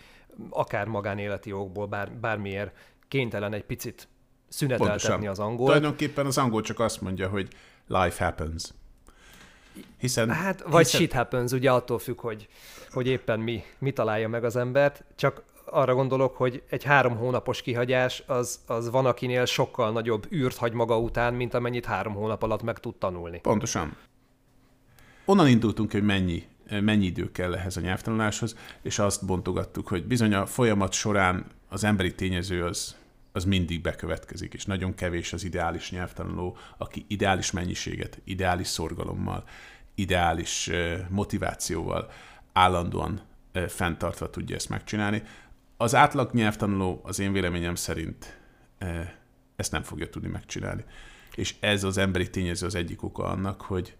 akár 0.49 0.87
magánéleti 0.87 1.51
okból, 1.51 1.87
bár, 1.87 2.11
bármiért 2.11 2.77
kénytelen 3.07 3.53
egy 3.53 3.63
picit 3.63 4.07
szüneteltetni 4.47 5.07
Pontosan. 5.07 5.27
az 5.27 5.39
angol. 5.39 5.65
Tulajdonképpen 5.65 6.25
az 6.25 6.37
angol 6.37 6.61
csak 6.61 6.79
azt 6.79 7.01
mondja, 7.01 7.29
hogy 7.29 7.47
life 7.87 8.23
happens. 8.25 8.63
Hiszen, 9.97 10.29
hát, 10.29 10.61
vagy 10.61 10.83
hiszen... 10.85 10.99
shit 10.99 11.13
happens, 11.13 11.51
ugye 11.51 11.71
attól 11.71 11.99
függ, 11.99 12.19
hogy, 12.19 12.47
hogy 12.91 13.07
éppen 13.07 13.39
mi, 13.39 13.63
mi 13.79 13.91
találja 13.91 14.29
meg 14.29 14.43
az 14.43 14.55
embert, 14.55 15.03
csak 15.15 15.43
arra 15.65 15.93
gondolok, 15.93 16.37
hogy 16.37 16.63
egy 16.69 16.83
három 16.83 17.15
hónapos 17.15 17.61
kihagyás 17.61 18.23
az, 18.27 18.59
az 18.67 18.89
van, 18.89 19.05
akinél 19.05 19.45
sokkal 19.45 19.91
nagyobb 19.91 20.27
űrt 20.31 20.57
hagy 20.57 20.73
maga 20.73 20.99
után, 20.99 21.33
mint 21.33 21.53
amennyit 21.53 21.85
három 21.85 22.13
hónap 22.13 22.43
alatt 22.43 22.61
meg 22.61 22.79
tud 22.79 22.95
tanulni. 22.95 23.39
Pontosan. 23.39 23.95
Onnan 25.25 25.47
indultunk, 25.47 25.91
hogy 25.91 26.03
mennyi, 26.03 26.43
mennyi 26.69 27.05
idő 27.05 27.31
kell 27.31 27.55
ehhez 27.55 27.77
a 27.77 27.81
nyelvtanuláshoz, 27.81 28.57
és 28.81 28.99
azt 28.99 29.25
bontogattuk, 29.25 29.87
hogy 29.87 30.05
bizony 30.05 30.33
a 30.33 30.45
folyamat 30.45 30.93
során 30.93 31.45
az 31.69 31.83
emberi 31.83 32.15
tényező 32.15 32.63
az 32.63 32.95
az 33.35 33.43
mindig 33.45 33.81
bekövetkezik, 33.81 34.53
és 34.53 34.65
nagyon 34.65 34.95
kevés 34.95 35.33
az 35.33 35.43
ideális 35.43 35.91
nyelvtanuló, 35.91 36.57
aki 36.77 37.05
ideális 37.07 37.51
mennyiséget, 37.51 38.21
ideális 38.23 38.67
szorgalommal, 38.67 39.43
ideális 39.95 40.69
motivációval 41.09 42.11
állandóan 42.53 43.21
fenntartva 43.67 44.29
tudja 44.29 44.55
ezt 44.55 44.69
megcsinálni. 44.69 45.23
Az 45.77 45.95
átlag 45.95 46.33
nyelvtanuló 46.33 47.01
az 47.03 47.19
én 47.19 47.31
véleményem 47.31 47.75
szerint 47.75 48.39
ezt 49.55 49.71
nem 49.71 49.83
fogja 49.83 50.09
tudni 50.09 50.27
megcsinálni. 50.27 50.83
És 51.35 51.55
ez 51.59 51.83
az 51.83 51.97
emberi 51.97 52.29
tényező 52.29 52.65
az 52.65 52.75
egyik 52.75 53.03
oka 53.03 53.23
annak, 53.23 53.61
hogy 53.61 53.95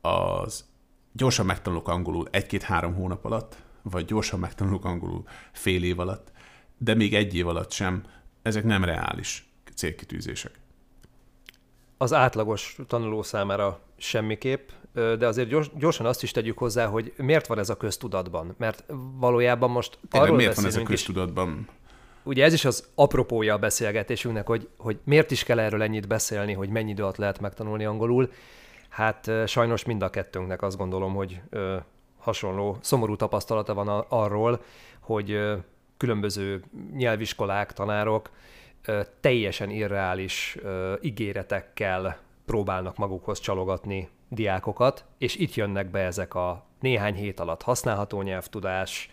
az 0.00 0.64
gyorsan 1.12 1.46
megtanulok 1.46 1.88
angolul 1.88 2.28
egy-két-három 2.30 2.94
hónap 2.94 3.24
alatt, 3.24 3.62
vagy 3.82 4.04
gyorsan 4.04 4.38
megtanulok 4.38 4.84
angolul 4.84 5.24
fél 5.52 5.84
év 5.84 5.98
alatt, 5.98 6.32
de 6.78 6.94
még 6.94 7.14
egy 7.14 7.34
év 7.34 7.46
alatt 7.46 7.72
sem 7.72 8.02
ezek 8.44 8.64
nem 8.64 8.84
reális 8.84 9.46
célkitűzések. 9.74 10.52
Az 11.96 12.12
átlagos 12.12 12.76
tanuló 12.86 13.22
számára 13.22 13.80
semmiképp, 13.96 14.68
de 14.92 15.26
azért 15.26 15.78
gyorsan 15.78 16.06
azt 16.06 16.22
is 16.22 16.30
tegyük 16.30 16.58
hozzá, 16.58 16.86
hogy 16.86 17.12
miért 17.16 17.46
van 17.46 17.58
ez 17.58 17.68
a 17.68 17.76
köztudatban? 17.76 18.54
Mert 18.58 18.84
valójában 19.18 19.70
most 19.70 19.98
Tényleg 20.08 20.28
arról 20.28 20.36
miért 20.36 20.56
van 20.56 20.64
ez 20.64 20.76
a 20.76 20.82
köztudatban? 20.82 21.58
Is, 21.60 21.74
ugye 22.22 22.44
ez 22.44 22.52
is 22.52 22.64
az 22.64 22.88
apropója 22.94 23.54
a 23.54 23.58
beszélgetésünknek, 23.58 24.46
hogy, 24.46 24.68
hogy 24.76 24.98
miért 25.04 25.30
is 25.30 25.44
kell 25.44 25.58
erről 25.58 25.82
ennyit 25.82 26.08
beszélni, 26.08 26.52
hogy 26.52 26.68
mennyi 26.68 26.90
idő 26.90 27.02
alatt 27.02 27.16
lehet 27.16 27.40
megtanulni 27.40 27.84
angolul. 27.84 28.30
Hát 28.88 29.30
sajnos 29.46 29.84
mind 29.84 30.02
a 30.02 30.10
kettőnknek 30.10 30.62
azt 30.62 30.76
gondolom, 30.76 31.14
hogy 31.14 31.40
ö, 31.50 31.76
hasonló, 32.18 32.78
szomorú 32.80 33.16
tapasztalata 33.16 33.74
van 33.74 33.88
a, 33.88 34.06
arról, 34.08 34.62
hogy 35.00 35.30
ö, 35.30 35.56
különböző 35.96 36.64
nyelviskolák, 36.92 37.72
tanárok 37.72 38.30
teljesen 39.20 39.70
irreális 39.70 40.56
ígéretekkel 41.00 42.18
próbálnak 42.44 42.96
magukhoz 42.96 43.40
csalogatni 43.40 44.08
diákokat, 44.28 45.04
és 45.18 45.36
itt 45.36 45.54
jönnek 45.54 45.90
be 45.90 45.98
ezek 45.98 46.34
a 46.34 46.64
néhány 46.80 47.14
hét 47.14 47.40
alatt 47.40 47.62
használható 47.62 48.22
nyelvtudás, 48.22 49.10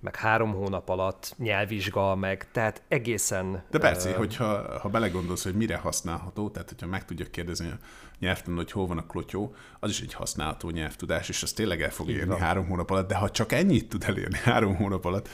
meg 0.00 0.16
három 0.16 0.52
hónap 0.52 0.88
alatt 0.88 1.34
nyelvvizsga, 1.38 2.14
meg 2.14 2.50
tehát 2.52 2.82
egészen... 2.88 3.62
De 3.70 3.78
persze, 3.78 4.10
uh, 4.10 4.16
hogyha 4.16 4.78
ha 4.78 4.88
belegondolsz, 4.88 5.42
hogy 5.42 5.54
mire 5.54 5.76
használható, 5.76 6.50
tehát 6.50 6.68
hogyha 6.68 6.86
meg 6.86 7.04
tudja 7.04 7.26
kérdezni 7.30 7.68
a 7.68 7.78
nyelvtanul, 8.18 8.58
hogy 8.58 8.72
hol 8.72 8.86
van 8.86 8.98
a 8.98 9.06
klotyó, 9.06 9.54
az 9.80 9.90
is 9.90 10.00
egy 10.00 10.14
használható 10.14 10.70
nyelvtudás, 10.70 11.28
és 11.28 11.42
az 11.42 11.52
tényleg 11.52 11.82
el 11.82 11.90
fog 11.90 12.10
érni 12.10 12.24
van. 12.24 12.38
három 12.38 12.66
hónap 12.66 12.90
alatt, 12.90 13.08
de 13.08 13.14
ha 13.14 13.30
csak 13.30 13.52
ennyit 13.52 13.88
tud 13.88 14.04
elérni 14.06 14.38
három 14.50 14.76
hónap 14.76 15.04
alatt, 15.04 15.28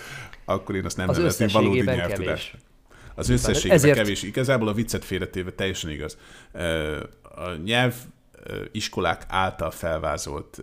akkor 0.45 0.75
én 0.75 0.85
azt 0.85 0.97
nem 0.97 1.09
az 1.09 1.17
nevezném 1.17 1.49
valódi 1.53 1.81
nyelvtudás. 1.81 2.51
Kevés. 2.51 2.57
Az 3.15 3.29
összességében 3.29 3.77
Ezért... 3.77 3.97
kevés. 3.97 4.23
Igazából 4.23 4.69
a 4.69 4.73
viccet 4.73 5.05
félretéve 5.05 5.51
teljesen 5.51 5.91
igaz. 5.91 6.19
A 7.23 7.51
nyelv 7.65 7.95
iskolák 8.73 9.25
által 9.29 9.71
felvázolt 9.71 10.61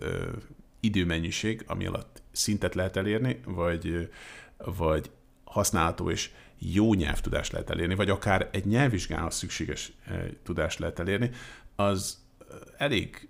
időmennyiség, 0.80 1.64
ami 1.66 1.86
alatt 1.86 2.13
szintet 2.34 2.74
lehet 2.74 2.96
elérni, 2.96 3.40
vagy, 3.44 4.10
vagy 4.56 5.10
használható 5.44 6.10
és 6.10 6.30
jó 6.58 6.94
nyelvtudást 6.94 7.52
lehet 7.52 7.70
elérni, 7.70 7.94
vagy 7.94 8.10
akár 8.10 8.48
egy 8.52 8.66
nyelvvizsgához 8.66 9.34
szükséges 9.34 9.92
tudást 10.42 10.78
lehet 10.78 10.98
elérni, 10.98 11.30
az 11.76 12.18
elég 12.76 13.28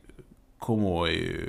komoly 0.59 1.47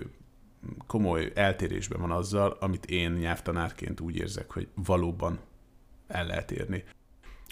komoly 0.88 1.32
eltérésben 1.36 2.00
van 2.00 2.12
azzal, 2.12 2.58
amit 2.60 2.86
én 2.86 3.12
nyelvtanárként 3.12 4.00
úgy 4.00 4.16
érzek, 4.16 4.52
hogy 4.52 4.68
valóban 4.74 5.40
el 6.08 6.26
lehet 6.26 6.52
érni. 6.52 6.84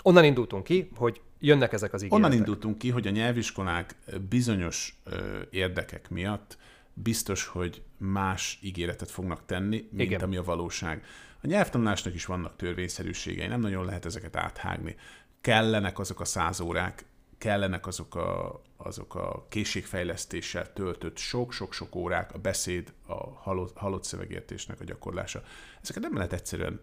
Onnan 0.01 0.24
indultunk 0.24 0.63
ki, 0.63 0.89
hogy 0.95 1.22
jönnek 1.39 1.74
ezek 1.74 1.93
az 1.93 2.03
ígéretek. 2.03 2.25
Onnan 2.25 2.39
indultunk 2.39 2.77
ki, 2.77 2.89
hogy 2.89 3.07
a 3.07 3.10
nyelviskolák 3.10 3.95
bizonyos 4.29 5.00
ö, 5.03 5.41
érdekek 5.50 6.10
miatt 6.10 6.57
biztos, 6.93 7.45
hogy 7.45 7.83
más 7.97 8.59
ígéretet 8.62 9.12
fognak 9.12 9.45
tenni, 9.45 9.88
mint 9.91 10.09
Igen. 10.09 10.21
ami 10.21 10.38
a 10.38 10.43
valóság. 10.43 11.05
A 11.41 11.47
nyelvtanulásnak 11.47 12.13
is 12.13 12.25
vannak 12.25 12.55
törvényszerűségei, 12.55 13.47
nem 13.47 13.59
nagyon 13.59 13.85
lehet 13.85 14.05
ezeket 14.05 14.35
áthágni. 14.35 14.95
Kellenek 15.41 16.00
azok 16.00 16.19
a 16.19 16.25
száz 16.25 16.59
órák, 16.59 17.05
kellenek 17.38 17.88
azok 17.88 18.15
a, 18.15 18.62
azok 18.77 19.15
a 19.15 19.45
készségfejlesztéssel 19.50 20.73
töltött 20.73 21.17
sok-sok-sok 21.17 21.95
órák, 21.95 22.33
a 22.33 22.38
beszéd, 22.38 22.93
a 23.07 23.33
halott, 23.33 23.77
halott 23.77 24.03
szövegértésnek 24.03 24.79
a 24.79 24.83
gyakorlása. 24.83 25.43
Ezeket 25.81 26.03
nem 26.03 26.15
lehet 26.15 26.33
egyszerűen 26.33 26.79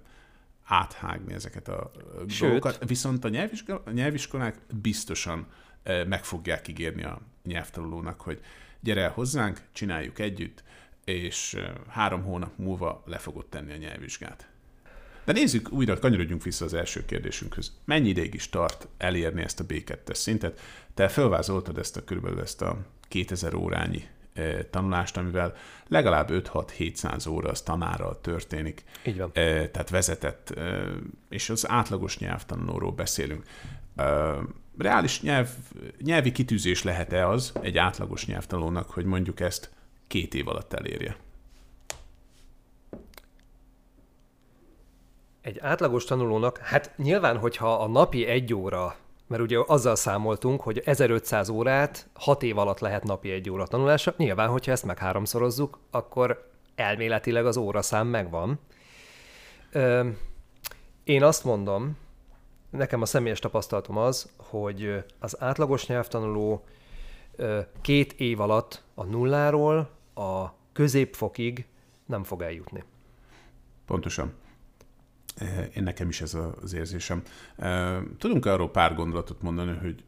áthágni 0.65 1.33
ezeket 1.33 1.69
a 1.69 1.91
Sőt. 2.29 2.41
dolgokat, 2.41 2.89
viszont 2.89 3.25
a, 3.25 3.29
nyelvisko- 3.29 3.87
a 3.87 3.91
nyelviskolák 3.91 4.59
biztosan 4.81 5.47
meg 5.85 6.25
fogják 6.25 6.69
ígérni 6.69 7.05
a 7.05 7.21
nyelvtanulónak, 7.45 8.21
hogy 8.21 8.41
gyere 8.81 9.01
el 9.03 9.11
hozzánk, 9.11 9.61
csináljuk 9.73 10.19
együtt, 10.19 10.63
és 11.05 11.57
három 11.89 12.23
hónap 12.23 12.53
múlva 12.57 13.03
le 13.07 13.19
fogod 13.19 13.47
tenni 13.47 13.73
a 13.73 13.77
nyelvvizsgát. 13.77 14.49
De 15.25 15.33
nézzük, 15.33 15.73
újra 15.73 15.99
kanyarodjunk 15.99 16.43
vissza 16.43 16.65
az 16.65 16.75
első 16.75 17.05
kérdésünkhöz. 17.05 17.73
Mennyi 17.85 18.09
ideig 18.09 18.35
is 18.35 18.49
tart 18.49 18.89
elérni 18.99 19.43
ezt 19.43 19.61
a 19.61 19.65
B2-es 19.65 20.15
szintet? 20.15 20.61
Te 20.95 21.09
felvázoltad 21.09 21.79
ezt 21.79 21.97
a 21.97 22.05
körülbelül 22.05 22.41
ezt 22.41 22.63
a 22.63 22.79
2000 23.09 23.55
órányi 23.55 24.09
tanulást, 24.71 25.17
amivel 25.17 25.55
legalább 25.89 26.29
5-6-700 26.33 27.31
óra 27.31 27.51
az 27.51 27.63
tanárral 27.63 28.21
történik. 28.21 28.85
Így 29.05 29.19
van. 29.19 29.33
Tehát 29.33 29.91
vezetett, 29.91 30.55
és 31.29 31.51
az 31.51 31.69
átlagos 31.69 32.19
nyelvtanulóról 32.19 32.93
beszélünk. 32.93 33.45
Reális 34.81 35.21
nyelv, 35.21 35.49
nyelvi 36.03 36.33
kitűzés 36.33 36.83
lehet-e 36.83 37.29
az 37.29 37.53
egy 37.63 37.79
átlagos 37.79 38.27
nyelvtanulónak, 38.27 38.91
hogy 38.91 39.05
mondjuk 39.05 39.41
ezt 39.41 39.71
két 40.07 40.35
év 40.35 40.49
alatt 40.49 40.73
elérje? 40.73 41.17
Egy 45.41 45.59
átlagos 45.59 46.05
tanulónak, 46.05 46.59
hát 46.59 46.93
nyilván, 46.97 47.39
hogyha 47.39 47.75
a 47.75 47.89
napi 47.89 48.27
egy 48.27 48.55
óra 48.55 48.97
mert 49.31 49.43
ugye 49.43 49.59
azzal 49.67 49.97
számoltunk, 49.97 50.61
hogy 50.61 50.83
1500 50.85 51.49
órát 51.49 52.09
6 52.13 52.43
év 52.43 52.59
alatt 52.59 52.79
lehet 52.79 53.05
napi 53.05 53.31
egy 53.31 53.51
óra 53.51 53.67
tanulása. 53.67 54.15
Nyilván, 54.17 54.49
hogyha 54.49 54.73
ezt 54.73 54.85
meg 54.85 54.99
háromszorozzuk, 54.99 55.79
akkor 55.91 56.51
elméletileg 56.75 57.47
az 57.47 57.57
óraszám 57.57 58.07
megvan. 58.07 58.59
Én 61.05 61.23
azt 61.23 61.45
mondom, 61.45 61.97
nekem 62.71 63.03
a 63.03 63.07
személyes 63.07 63.39
tapasztalatom 63.39 63.97
az, 63.97 64.33
hogy 64.37 65.05
az 65.19 65.43
átlagos 65.43 65.87
nyelvtanuló 65.87 66.65
két 67.81 68.13
év 68.13 68.41
alatt 68.41 68.85
a 68.95 69.05
nulláról 69.05 69.91
a 70.15 70.47
középfokig 70.73 71.67
nem 72.07 72.23
fog 72.23 72.43
eljutni. 72.43 72.85
Pontosan. 73.87 74.33
Én 75.75 75.83
nekem 75.83 76.09
is 76.09 76.21
ez 76.21 76.37
az 76.63 76.73
érzésem. 76.73 77.23
Tudunk 78.19 78.47
arról 78.47 78.71
pár 78.71 78.95
gondolatot 78.95 79.43
mondani, 79.43 79.77
hogy 79.77 80.05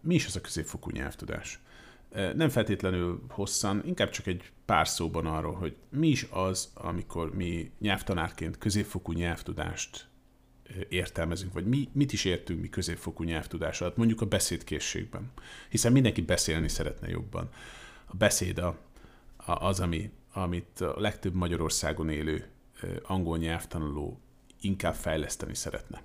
mi 0.00 0.14
is 0.14 0.26
ez 0.26 0.36
a 0.36 0.40
középfokú 0.40 0.90
nyelvtudás? 0.90 1.60
Nem 2.34 2.48
feltétlenül 2.48 3.22
hosszan, 3.28 3.82
inkább 3.84 4.10
csak 4.10 4.26
egy 4.26 4.52
pár 4.64 4.88
szóban 4.88 5.26
arról, 5.26 5.54
hogy 5.54 5.76
mi 5.88 6.08
is 6.08 6.26
az, 6.30 6.70
amikor 6.74 7.34
mi 7.34 7.70
nyelvtanárként 7.78 8.58
középfokú 8.58 9.12
nyelvtudást 9.12 10.08
értelmezünk, 10.88 11.52
vagy 11.52 11.66
mi, 11.66 11.88
mit 11.92 12.12
is 12.12 12.24
értünk 12.24 12.60
mi 12.60 12.68
középfokú 12.68 13.22
nyelvtudás 13.22 13.80
alatt, 13.80 13.96
mondjuk 13.96 14.20
a 14.20 14.26
beszédkészségben. 14.26 15.30
Hiszen 15.68 15.92
mindenki 15.92 16.20
beszélni 16.20 16.68
szeretne 16.68 17.08
jobban. 17.08 17.48
A 18.06 18.16
beszéd 18.16 18.58
a, 18.58 18.78
a, 19.36 19.66
az, 19.66 19.80
ami, 19.80 20.10
amit 20.32 20.80
a 20.80 21.00
legtöbb 21.00 21.34
Magyarországon 21.34 22.10
élő 22.10 22.44
angol 23.02 23.38
nyelvtanuló 23.38 24.20
inkább 24.60 24.94
fejleszteni 24.94 25.54
szeretne. 25.54 26.02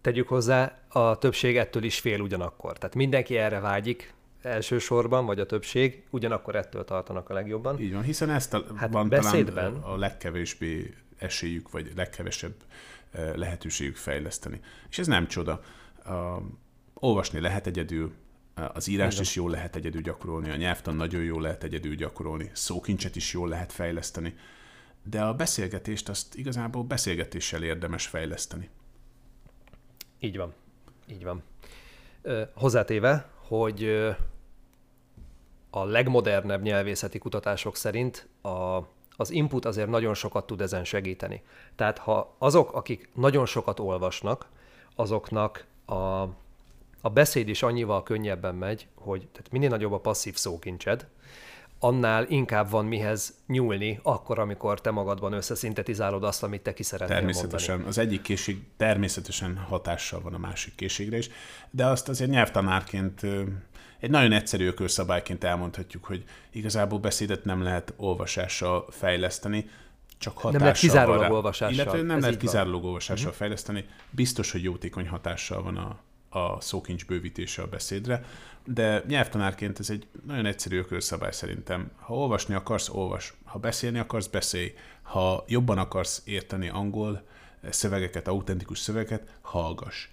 Tegyük 0.00 0.28
hozzá, 0.28 0.78
a 0.88 1.18
többség 1.18 1.56
ettől 1.56 1.82
is 1.82 1.98
fél 1.98 2.20
ugyanakkor. 2.20 2.78
Tehát 2.78 2.94
mindenki 2.94 3.36
erre 3.36 3.60
vágyik, 3.60 4.14
elsősorban, 4.42 5.26
vagy 5.26 5.40
a 5.40 5.46
többség, 5.46 6.02
ugyanakkor 6.10 6.56
ettől 6.56 6.84
tartanak 6.84 7.30
a 7.30 7.34
legjobban. 7.34 7.80
Így 7.80 7.92
van, 7.92 8.02
hiszen 8.02 8.30
ezt 8.30 8.54
a, 8.54 8.64
hát 8.76 8.92
van 8.92 9.08
beszédben... 9.08 9.54
talán 9.54 9.74
a 9.74 9.96
legkevésbé 9.96 10.94
esélyük, 11.18 11.70
vagy 11.70 11.92
legkevesebb 11.96 12.54
lehetőségük 13.34 13.96
fejleszteni. 13.96 14.60
És 14.90 14.98
ez 14.98 15.06
nem 15.06 15.26
csoda. 15.26 15.60
Olvasni 16.94 17.40
lehet 17.40 17.66
egyedül, 17.66 18.12
az 18.54 18.88
írást 18.88 19.20
is 19.20 19.34
jól 19.34 19.50
lehet 19.50 19.76
egyedül 19.76 20.00
gyakorolni, 20.00 20.50
a 20.50 20.56
nyelvtan 20.56 20.96
nagyon 20.96 21.22
jól 21.22 21.42
lehet 21.42 21.64
egyedül 21.64 21.94
gyakorolni, 21.94 22.50
szókincset 22.52 23.16
is 23.16 23.32
jól 23.32 23.48
lehet 23.48 23.72
fejleszteni, 23.72 24.34
de 25.02 25.22
a 25.22 25.34
beszélgetést 25.34 26.08
azt 26.08 26.34
igazából 26.34 26.82
beszélgetéssel 26.82 27.62
érdemes 27.62 28.06
fejleszteni. 28.06 28.68
Így 30.20 30.36
van. 30.36 30.54
Így 31.06 31.24
van. 31.24 31.42
Hozzátéve, 32.54 33.30
hogy 33.34 33.84
a 35.70 35.84
legmodernebb 35.84 36.62
nyelvészeti 36.62 37.18
kutatások 37.18 37.76
szerint 37.76 38.28
a 38.42 38.80
az 39.16 39.30
input 39.30 39.64
azért 39.64 39.88
nagyon 39.88 40.14
sokat 40.14 40.46
tud 40.46 40.60
ezen 40.60 40.84
segíteni. 40.84 41.42
Tehát 41.76 41.98
ha 41.98 42.34
azok, 42.38 42.72
akik 42.72 43.08
nagyon 43.14 43.46
sokat 43.46 43.80
olvasnak, 43.80 44.46
azoknak 44.96 45.64
a, 45.84 45.94
a 47.00 47.10
beszéd 47.12 47.48
is 47.48 47.62
annyival 47.62 48.02
könnyebben 48.02 48.54
megy, 48.54 48.86
hogy 48.94 49.26
tehát 49.32 49.50
minél 49.50 49.68
nagyobb 49.68 49.92
a 49.92 50.00
passzív 50.00 50.36
szókincsed, 50.36 51.06
annál 51.84 52.26
inkább 52.28 52.70
van 52.70 52.84
mihez 52.84 53.34
nyúlni, 53.46 54.00
akkor, 54.02 54.38
amikor 54.38 54.80
te 54.80 54.90
magadban 54.90 55.32
összeszintetizálod 55.32 56.24
azt, 56.24 56.42
amit 56.42 56.62
te 56.62 56.74
ki 56.74 56.82
Természetesen. 56.82 57.74
Mondani. 57.74 57.90
Az 57.90 57.98
egyik 57.98 58.22
készség 58.22 58.62
természetesen 58.76 59.56
hatással 59.56 60.20
van 60.20 60.34
a 60.34 60.38
másik 60.38 60.74
készségre 60.74 61.16
is, 61.16 61.30
de 61.70 61.86
azt 61.86 62.08
azért 62.08 62.30
nyelvtanárként 62.30 63.20
egy 64.02 64.10
nagyon 64.10 64.32
egyszerű 64.32 64.66
ökölszabályként 64.66 65.44
elmondhatjuk, 65.44 66.04
hogy 66.04 66.24
igazából 66.50 66.98
beszédet 66.98 67.44
nem 67.44 67.62
lehet 67.62 67.92
olvasással 67.96 68.86
fejleszteni, 68.90 69.70
csak 70.18 70.38
hatással 70.38 70.50
Nem 70.50 70.60
lehet 70.60 70.78
kizárólag 70.78 71.30
olvasással. 71.30 71.74
Illetve 71.74 72.02
nem 72.02 72.16
Ez 72.16 72.22
lehet 72.22 72.38
kizárólag 72.38 72.84
olvasással 72.84 73.24
uh-huh. 73.24 73.38
fejleszteni. 73.38 73.84
Biztos, 74.10 74.52
hogy 74.52 74.62
jótékony 74.62 75.08
hatással 75.08 75.62
van 75.62 75.76
a, 75.76 75.98
a 76.38 76.60
szókincs 76.60 77.06
bővítése 77.06 77.62
a 77.62 77.66
beszédre, 77.66 78.24
de 78.64 79.02
nyelvtanárként 79.06 79.78
ez 79.78 79.90
egy 79.90 80.06
nagyon 80.26 80.46
egyszerű 80.46 80.78
ökölszabály 80.78 81.32
szerintem. 81.32 81.90
Ha 81.96 82.14
olvasni 82.14 82.54
akarsz, 82.54 82.88
olvas. 82.88 83.34
Ha 83.44 83.58
beszélni 83.58 83.98
akarsz, 83.98 84.26
beszélj. 84.26 84.72
Ha 85.02 85.44
jobban 85.46 85.78
akarsz 85.78 86.22
érteni 86.24 86.68
angol 86.68 87.22
szövegeket, 87.70 88.28
autentikus 88.28 88.78
szövegeket, 88.78 89.38
hallgass. 89.40 90.08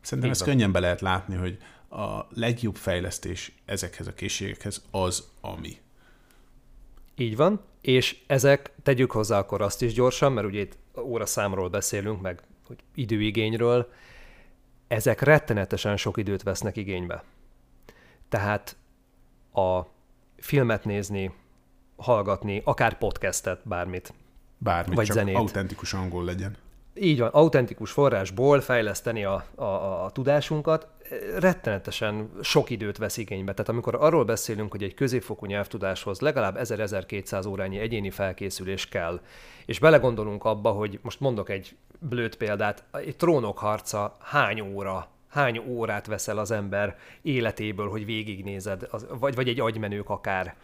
Szerintem 0.00 0.32
ezt 0.32 0.42
könnyen 0.42 0.72
be 0.72 0.80
lehet 0.80 1.00
látni, 1.00 1.34
hogy 1.34 1.58
a 1.92 2.26
legjobb 2.34 2.76
fejlesztés 2.76 3.52
ezekhez 3.64 4.06
a 4.06 4.14
készségekhez 4.14 4.84
az, 4.90 5.28
ami. 5.40 5.76
Így 7.16 7.36
van, 7.36 7.60
és 7.80 8.18
ezek, 8.26 8.70
tegyük 8.82 9.10
hozzá 9.10 9.38
akkor 9.38 9.62
azt 9.62 9.82
is 9.82 9.92
gyorsan, 9.92 10.32
mert 10.32 10.46
ugye 10.46 10.60
itt 10.60 10.76
óraszámról 10.98 11.68
beszélünk, 11.68 12.20
meg 12.20 12.42
hogy 12.66 12.78
időigényről, 12.94 13.92
ezek 14.88 15.20
rettenetesen 15.20 15.96
sok 15.96 16.16
időt 16.16 16.42
vesznek 16.42 16.76
igénybe. 16.76 17.24
Tehát 18.28 18.76
a 19.52 19.80
filmet 20.36 20.84
nézni, 20.84 21.34
hallgatni, 21.96 22.62
akár 22.64 22.98
podcastet, 22.98 23.60
bármit. 23.68 24.12
Bármit, 24.58 24.94
vagy 24.94 25.06
csak 25.06 25.16
zenét. 25.16 25.36
autentikus 25.36 25.94
angol 25.94 26.24
legyen. 26.24 26.56
Így 26.94 27.18
van, 27.18 27.28
autentikus 27.28 27.90
forrásból 27.90 28.60
fejleszteni 28.60 29.24
a, 29.24 29.44
a, 29.54 29.64
a, 29.64 30.04
a 30.04 30.10
tudásunkat, 30.10 30.88
rettenetesen 31.38 32.30
sok 32.42 32.70
időt 32.70 32.98
vesz 32.98 33.16
igénybe. 33.16 33.52
Tehát 33.52 33.68
amikor 33.68 33.94
arról 33.94 34.24
beszélünk, 34.24 34.70
hogy 34.70 34.82
egy 34.82 34.94
középfokú 34.94 35.46
nyelvtudáshoz 35.46 36.20
legalább 36.20 36.56
1000-1200 36.60 37.48
órányi 37.48 37.78
egyéni 37.78 38.10
felkészülés 38.10 38.88
kell, 38.88 39.20
és 39.66 39.78
belegondolunk 39.78 40.44
abba, 40.44 40.70
hogy 40.70 40.98
most 41.02 41.20
mondok 41.20 41.50
egy 41.50 41.76
blőtt 41.98 42.36
példát, 42.36 42.84
egy 42.92 43.16
trónok 43.16 43.58
harca 43.58 44.16
hány 44.20 44.60
óra 44.60 45.10
hány 45.32 45.58
órát 45.66 46.06
veszel 46.06 46.38
az 46.38 46.50
ember 46.50 46.98
életéből, 47.22 47.88
hogy 47.88 48.04
végignézed, 48.04 48.86
az, 48.90 49.06
vagy, 49.18 49.34
vagy 49.34 49.48
egy 49.48 49.60
agymenők 49.60 50.10
akár. 50.10 50.54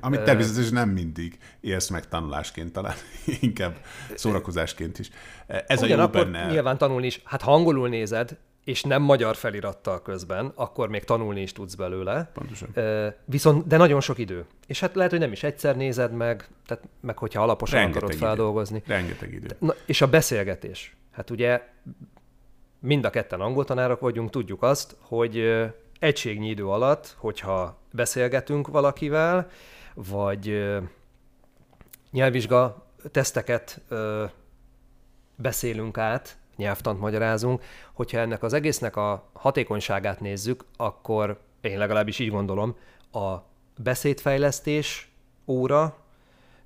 Amit 0.00 0.22
természetesen 0.22 0.72
nem 0.72 0.88
mindig 0.88 1.38
élsz 1.60 1.88
meg 1.88 2.08
tanulásként, 2.08 2.72
talán 2.72 2.94
inkább 3.40 3.76
szórakozásként 4.14 4.98
is. 4.98 5.10
Ez 5.46 5.82
Ugyanakkor 5.82 6.20
a 6.20 6.24
jó 6.24 6.30
benne. 6.30 6.50
nyilván 6.50 6.78
tanulni 6.78 7.06
is, 7.06 7.20
hát 7.24 7.42
ha 7.42 7.52
angolul 7.52 7.88
nézed, 7.88 8.36
és 8.68 8.82
nem 8.82 9.02
magyar 9.02 9.36
felirattal 9.36 10.02
közben, 10.02 10.52
akkor 10.54 10.88
még 10.88 11.04
tanulni 11.04 11.40
is 11.40 11.52
tudsz 11.52 11.74
belőle. 11.74 12.30
Pontosan. 12.34 12.74
Viszont, 13.24 13.66
de 13.66 13.76
nagyon 13.76 14.00
sok 14.00 14.18
idő. 14.18 14.44
És 14.66 14.80
hát 14.80 14.94
lehet, 14.94 15.10
hogy 15.10 15.20
nem 15.20 15.32
is 15.32 15.42
egyszer 15.42 15.76
nézed 15.76 16.12
meg, 16.12 16.48
tehát 16.66 16.84
meg 17.00 17.18
hogyha 17.18 17.42
alaposan 17.42 17.78
Rengeteg 17.78 18.02
akarod 18.02 18.16
idő. 18.16 18.26
feldolgozni. 18.26 18.82
Rengeteg 18.86 19.32
idő. 19.32 19.56
Na, 19.58 19.74
és 19.86 20.00
a 20.00 20.06
beszélgetés. 20.06 20.96
Hát 21.12 21.30
ugye 21.30 21.62
mind 22.78 23.04
a 23.04 23.10
ketten 23.10 23.40
angol 23.40 23.64
tanárok 23.64 24.00
vagyunk, 24.00 24.30
tudjuk 24.30 24.62
azt, 24.62 24.96
hogy 25.00 25.64
egységnyi 25.98 26.48
idő 26.48 26.66
alatt, 26.66 27.14
hogyha 27.18 27.78
beszélgetünk 27.92 28.68
valakivel, 28.68 29.50
vagy 29.94 30.68
nyelvvizsga 32.10 32.86
teszteket 33.10 33.80
beszélünk 35.36 35.98
át, 35.98 36.36
nyelvtant 36.58 37.00
magyarázunk, 37.00 37.62
hogyha 37.92 38.18
ennek 38.18 38.42
az 38.42 38.52
egésznek 38.52 38.96
a 38.96 39.30
hatékonyságát 39.32 40.20
nézzük, 40.20 40.64
akkor 40.76 41.40
én 41.60 41.78
legalábbis 41.78 42.18
így 42.18 42.30
gondolom, 42.30 42.76
a 43.12 43.36
beszédfejlesztés 43.76 45.08
óra, 45.46 45.96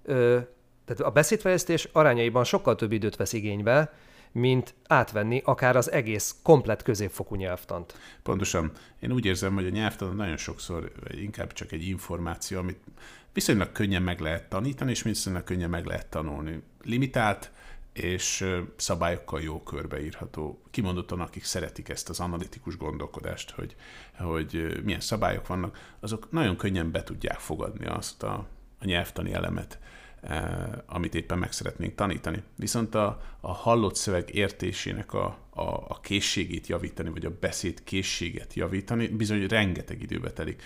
ö, 0.03 0.39
tehát 0.85 1.03
a 1.03 1.11
beszédfejlesztés 1.11 1.89
arányaiban 1.93 2.45
sokkal 2.45 2.75
több 2.75 2.93
időt 2.93 3.17
vesz 3.17 3.33
igénybe, 3.33 3.93
mint 4.33 4.75
átvenni 4.87 5.43
akár 5.45 5.77
az 5.77 5.91
egész 5.91 6.37
komplet 6.43 6.83
középfokú 6.83 7.35
nyelvtant. 7.35 7.95
Pontosan. 8.23 8.73
Én 9.01 9.13
úgy 9.13 9.25
érzem, 9.25 9.55
hogy 9.55 9.67
a 9.67 9.71
nyelvtan 9.71 10.17
nagyon 10.17 10.37
sokszor 10.37 10.93
inkább 11.11 11.53
csak 11.53 11.73
egy 11.73 11.87
információ, 11.87 12.59
amit 12.59 12.81
viszonylag 13.33 13.73
könnyen 13.73 14.03
meg 14.03 14.21
lehet 14.21 14.49
tanítani, 14.49 14.91
és 14.91 15.03
viszonylag 15.03 15.45
könnyen 15.45 15.71
meg 15.71 15.85
lehet 15.85 16.07
tanulni. 16.07 16.63
Limitált, 16.83 17.51
és 17.93 18.47
szabályokkal 18.77 19.41
jó 19.41 19.63
körbeírható. 19.63 20.63
Kimondottan, 20.71 21.21
akik 21.21 21.45
szeretik 21.45 21.89
ezt 21.89 22.09
az 22.09 22.21
analitikus 22.21 22.77
gondolkodást, 22.77 23.51
hogy, 23.51 23.77
hogy 24.19 24.81
milyen 24.85 25.01
szabályok 25.01 25.47
vannak, 25.47 25.95
azok 26.01 26.31
nagyon 26.31 26.57
könnyen 26.57 26.91
be 26.91 27.03
tudják 27.03 27.39
fogadni 27.39 27.87
azt 27.87 28.23
a, 28.23 28.47
a 28.79 28.85
nyelvtani 28.85 29.33
elemet, 29.33 29.79
amit 30.87 31.15
éppen 31.15 31.39
meg 31.39 31.53
szeretnénk 31.53 31.95
tanítani. 31.95 32.43
Viszont 32.57 32.95
a, 32.95 33.23
a 33.41 33.53
hallott 33.53 33.95
szöveg 33.97 34.35
értésének 34.35 35.13
a, 35.13 35.39
a, 35.51 35.63
a 35.89 36.01
készségét 36.03 36.67
javítani, 36.67 37.11
vagy 37.11 37.25
a 37.25 37.39
beszéd 37.41 37.85
készséget 37.85 38.55
javítani, 38.55 39.09
bizony 39.09 39.47
rengeteg 39.47 40.03
időbe 40.03 40.33
telik. 40.33 40.63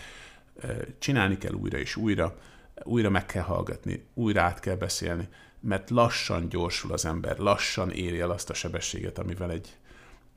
Csinálni 0.98 1.38
kell 1.38 1.52
újra 1.52 1.78
és 1.78 1.96
újra, 1.96 2.38
újra 2.82 3.10
meg 3.10 3.26
kell 3.26 3.42
hallgatni, 3.42 4.06
újra 4.14 4.42
át 4.42 4.60
kell 4.60 4.76
beszélni, 4.76 5.28
mert 5.60 5.90
lassan 5.90 6.48
gyorsul 6.48 6.92
az 6.92 7.04
ember, 7.04 7.38
lassan 7.38 7.90
éri 7.90 8.20
el 8.20 8.30
azt 8.30 8.50
a 8.50 8.54
sebességet, 8.54 9.18
amivel 9.18 9.50
egy, 9.50 9.76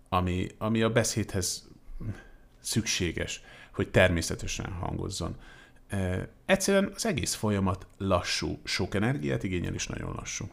ami, 0.10 0.48
ami 0.58 0.82
a 0.82 0.92
beszédhez 0.92 1.68
szükséges, 2.60 3.42
hogy 3.72 3.90
természetesen 3.90 4.72
hangozzon. 4.72 5.36
E, 5.88 6.30
egyszerűen 6.46 6.92
az 6.96 7.06
egész 7.06 7.34
folyamat 7.34 7.88
lassú, 7.98 8.60
sok 8.64 8.96
energiát 8.96 9.44
igényel 9.44 9.74
és 9.74 9.88
nagyon 9.88 10.14
lassú. 10.16 10.50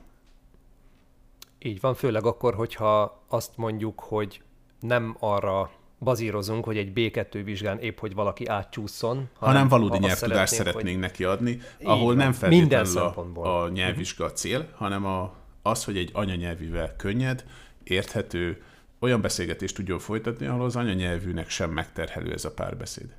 Így 1.58 1.80
van, 1.80 1.94
főleg 1.94 2.24
akkor, 2.24 2.54
hogyha 2.54 3.22
azt 3.28 3.56
mondjuk, 3.56 4.00
hogy 4.00 4.42
nem 4.80 5.16
arra 5.20 5.70
bazírozunk, 5.98 6.64
hogy 6.64 6.76
egy 6.76 6.92
B2 6.94 7.40
vizsgán 7.44 7.78
épp, 7.78 7.98
hogy 7.98 8.14
valaki 8.14 8.46
átcsúszson. 8.46 9.16
Hanem, 9.16 9.54
hanem 9.54 9.68
valódi 9.68 9.98
nyelvtudást 9.98 10.52
szeretnénk 10.52 10.88
hogy... 10.88 10.98
neki 10.98 11.24
adni, 11.24 11.60
ahol 11.82 12.14
nem 12.14 12.32
feltétlenül 12.32 12.98
a, 12.98 13.62
a 13.62 13.68
nyelvvizsga 13.68 14.24
a 14.24 14.32
cél, 14.32 14.68
hanem 14.74 15.06
a, 15.06 15.34
az, 15.62 15.84
hogy 15.84 15.96
egy 15.96 16.10
anyanyelvivel 16.12 16.96
könnyed, 16.96 17.44
érthető, 17.84 18.62
olyan 18.98 19.20
beszélgetést 19.20 19.74
tudjon 19.74 19.98
folytatni, 19.98 20.46
ahol 20.46 20.64
az 20.64 20.76
anyanyelvűnek 20.76 21.48
sem 21.48 21.70
megterhelő 21.70 22.32
ez 22.32 22.44
a 22.44 22.52
párbeszéd. 22.52 23.14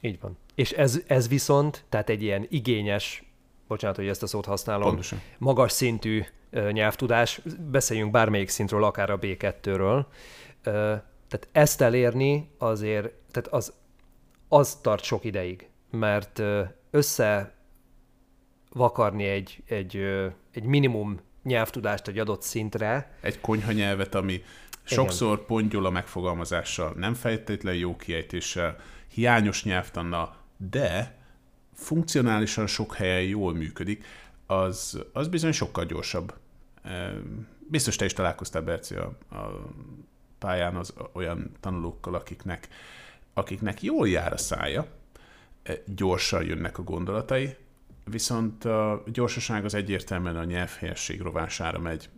Így 0.00 0.20
van. 0.20 0.38
És 0.54 0.70
ez, 0.70 1.00
ez 1.06 1.28
viszont, 1.28 1.84
tehát 1.88 2.08
egy 2.08 2.22
ilyen 2.22 2.46
igényes, 2.48 3.24
bocsánat, 3.68 3.96
hogy 3.96 4.08
ezt 4.08 4.22
a 4.22 4.26
szót 4.26 4.44
használom, 4.44 4.88
Pontosan. 4.88 5.20
magas 5.38 5.72
szintű 5.72 6.24
nyelvtudás, 6.70 7.40
beszéljünk 7.70 8.10
bármelyik 8.10 8.48
szintről, 8.48 8.84
akár 8.84 9.10
a 9.10 9.18
B2-ről, 9.18 10.04
tehát 11.28 11.48
ezt 11.52 11.80
elérni 11.80 12.50
azért, 12.58 13.12
tehát 13.30 13.48
az, 13.48 13.72
az 14.48 14.78
tart 14.82 15.02
sok 15.02 15.24
ideig, 15.24 15.68
mert 15.90 16.42
össze 16.90 17.54
vakarni 18.72 19.24
egy, 19.24 19.62
egy, 19.66 19.96
egy 20.52 20.64
minimum 20.64 21.20
nyelvtudást 21.42 22.08
egy 22.08 22.18
adott 22.18 22.42
szintre. 22.42 23.16
Egy 23.20 23.40
konyha 23.40 23.72
nyelvet, 23.72 24.14
ami 24.14 24.42
sokszor 24.82 25.32
Igen. 25.32 25.46
pontyol 25.46 25.86
a 25.86 25.90
megfogalmazással, 25.90 26.92
nem 26.96 27.14
feltétlenül 27.14 27.80
jó 27.80 27.96
kiejtéssel, 27.96 28.76
hiányos 29.08 29.64
nyelvtanna, 29.64 30.36
de 30.70 31.16
funkcionálisan 31.74 32.66
sok 32.66 32.94
helyen 32.94 33.22
jól 33.22 33.54
működik, 33.54 34.04
az, 34.46 35.02
az 35.12 35.28
bizony 35.28 35.52
sokkal 35.52 35.84
gyorsabb. 35.84 36.34
Biztos 37.58 37.96
te 37.96 38.04
is 38.04 38.12
találkoztál, 38.12 38.62
Berci, 38.62 38.94
a, 38.94 39.18
a 39.30 39.70
pályán 40.38 40.76
az 40.76 40.94
olyan 41.12 41.50
tanulókkal, 41.60 42.14
akiknek, 42.14 42.68
akiknek 43.34 43.82
jól 43.82 44.08
jár 44.08 44.32
a 44.32 44.36
szája, 44.36 44.86
gyorsan 45.86 46.44
jönnek 46.44 46.78
a 46.78 46.82
gondolatai, 46.82 47.56
viszont 48.04 48.64
a 48.64 49.02
gyorsaság 49.06 49.64
az 49.64 49.74
egyértelműen 49.74 50.36
a 50.36 50.44
nyelvhelyesség 50.44 51.20
rovására 51.20 51.78
megy, 51.78 52.08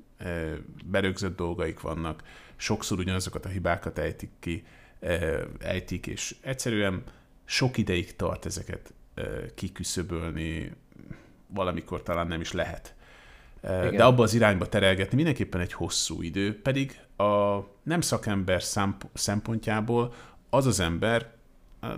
berögzött 0.85 1.37
dolgaik 1.37 1.81
vannak, 1.81 2.23
sokszor 2.57 2.99
ugyanazokat 2.99 3.45
a 3.45 3.49
hibákat 3.49 3.99
ejtik 3.99 4.31
ki, 4.41 4.65
ejtik, 5.59 6.07
és 6.07 6.37
egyszerűen 6.41 7.03
sok 7.45 7.77
ideig 7.77 8.17
tart 8.17 8.47
ezeket 8.47 8.93
kiküszöbölni, 9.55 10.73
valamikor 11.47 12.03
talán 12.03 12.27
nem 12.27 12.41
is 12.41 12.53
lehet. 12.53 12.95
Igen. 13.63 13.97
De 13.97 14.05
abba 14.05 14.23
az 14.23 14.35
irányba 14.35 14.69
terelgetni 14.69 15.17
mindenképpen 15.17 15.61
egy 15.61 15.73
hosszú 15.73 16.23
idő, 16.23 16.61
pedig 16.63 17.01
a 17.17 17.59
nem 17.83 18.01
szakember 18.01 18.63
szempontjából 19.15 20.15
az 20.51 20.67
az 20.67 20.81
ember, 20.81 21.37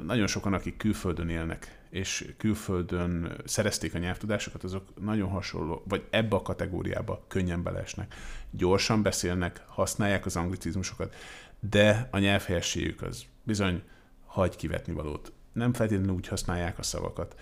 nagyon 0.07 0.27
sokan, 0.27 0.53
akik 0.53 0.77
külföldön 0.77 1.29
élnek, 1.29 1.79
és 1.90 2.33
külföldön 2.37 3.37
szerezték 3.44 3.94
a 3.94 3.99
nyelvtudásokat, 3.99 4.64
azok 4.64 4.85
nagyon 5.01 5.29
hasonló, 5.29 5.83
vagy 5.88 6.07
ebbe 6.11 6.37
a 6.37 6.42
kategóriába 6.42 7.25
könnyen 7.29 7.62
beleesnek. 7.62 8.14
Gyorsan 8.51 9.03
beszélnek, 9.03 9.64
használják 9.66 10.27
az 10.27 10.37
anglicizmusokat, 10.37 11.14
de 11.61 12.09
a 12.11 12.18
nyelvhelyességük 12.18 13.03
az 13.03 13.25
bizony 13.42 13.83
hagy 14.27 14.57
kivetni 14.57 14.92
valót. 14.92 15.33
Nem 15.53 15.73
feltétlenül 15.73 16.14
úgy 16.14 16.29
használják 16.29 16.79
a 16.79 16.83
szavakat, 16.83 17.40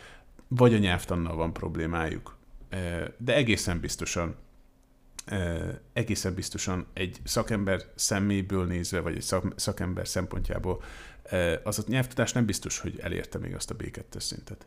vagy 0.48 0.74
a 0.74 0.78
nyelvtannal 0.78 1.36
van 1.36 1.52
problémájuk, 1.52 2.37
de 3.16 3.34
egészen 3.34 3.80
biztosan 3.80 4.36
egészen 5.92 6.34
biztosan 6.34 6.86
egy 6.92 7.18
szakember 7.24 7.82
szeméből 7.94 8.66
nézve, 8.66 9.00
vagy 9.00 9.16
egy 9.16 9.34
szakember 9.56 10.08
szempontjából 10.08 10.82
az 11.62 11.78
a 11.78 11.82
nyelvtudás 11.86 12.32
nem 12.32 12.46
biztos, 12.46 12.78
hogy 12.78 12.98
elérte 13.00 13.38
még 13.38 13.54
azt 13.54 13.70
a 13.70 13.76
B2 13.76 14.18
szintet. 14.18 14.66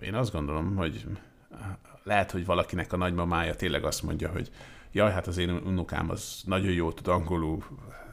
Én 0.00 0.14
azt 0.14 0.32
gondolom, 0.32 0.76
hogy 0.76 1.06
lehet, 2.02 2.30
hogy 2.30 2.44
valakinek 2.44 2.92
a 2.92 2.96
nagymamája 2.96 3.54
tényleg 3.54 3.84
azt 3.84 4.02
mondja, 4.02 4.28
hogy 4.28 4.50
jaj, 4.92 5.12
hát 5.12 5.26
az 5.26 5.36
én 5.36 5.50
unokám 5.50 6.10
az 6.10 6.42
nagyon 6.44 6.72
jól 6.72 6.94
tud 6.94 7.08
angolul, 7.08 7.64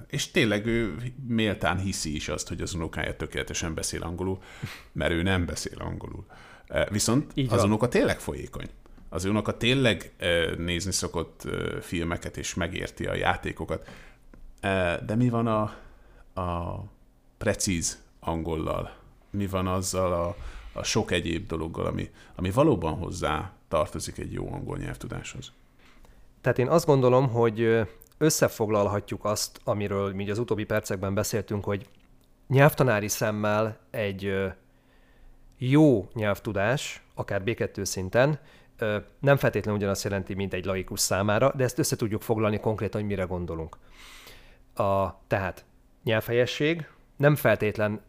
és 0.08 0.32
tényleg 0.32 0.66
ő 0.66 0.96
méltán 1.28 1.78
hiszi 1.78 2.16
is 2.16 2.30
azt, 2.30 2.48
hogy 2.48 2.62
az 2.62 2.74
unokája 2.74 3.16
tökéletesen 3.16 3.74
beszél 3.74 4.04
angolul, 4.04 4.42
mert 4.92 5.12
ő 5.12 5.22
nem 5.22 5.46
beszél 5.46 5.80
angolul. 5.80 6.26
Viszont 6.90 7.32
Így 7.34 7.54
az 7.54 7.64
unoka 7.64 7.88
tényleg 7.88 8.20
folyékony 8.20 8.70
az 9.10 9.26
unoka 9.26 9.58
tényleg 9.58 10.14
nézni 10.58 10.92
szokott 10.92 11.48
filmeket, 11.82 12.38
és 12.38 12.54
megérti 12.54 13.06
a 13.06 13.14
játékokat. 13.14 13.90
De 15.06 15.16
mi 15.16 15.30
van 15.30 15.48
a, 15.48 15.62
a 16.42 16.84
precíz 17.38 18.04
angollal? 18.20 18.92
Mi 19.30 19.48
van 19.48 19.68
azzal 19.68 20.14
a, 20.14 20.36
a 20.74 20.84
sok 20.84 21.12
egyéb 21.12 21.48
dologgal, 21.48 21.86
ami, 21.86 22.10
ami 22.36 22.52
valóban 22.52 22.94
hozzá 22.94 23.52
tartozik 23.68 24.18
egy 24.18 24.34
jó 24.34 24.54
angol 24.54 24.78
nyelvtudáshoz? 24.78 25.52
Tehát 26.42 26.60
én 26.60 26.68
azt 26.68 26.86
gondolom, 26.86 27.30
hogy 27.30 27.88
összefoglalhatjuk 28.18 29.26
azt, 29.26 29.60
amiről 29.64 30.14
mi 30.14 30.30
az 30.30 30.40
utóbbi 30.40 30.64
percekben 30.64 31.14
beszéltünk, 31.14 31.64
hogy 31.64 31.88
nyelvtanári 32.48 33.08
szemmel 33.08 33.78
egy 33.90 34.34
jó 35.58 36.08
nyelvtudás, 36.14 37.04
akár 37.14 37.42
B2 37.46 37.84
szinten, 37.84 38.40
nem 39.20 39.38
feltétlenül 39.38 39.80
ugyanazt 39.80 40.04
jelenti, 40.04 40.34
mint 40.34 40.54
egy 40.54 40.66
laikus 40.66 41.00
számára, 41.00 41.54
de 41.56 41.64
ezt 41.64 41.80
össze 41.80 41.96
tudjuk 41.96 42.22
foglalni 42.22 42.60
konkrétan, 42.60 43.00
hogy 43.00 43.10
mire 43.10 43.24
gondolunk. 43.24 43.78
A, 44.74 45.20
tehát 45.28 45.66
nyelvhelyesség 46.04 46.88
nem 47.18 47.36
feltétlen, 47.36 48.02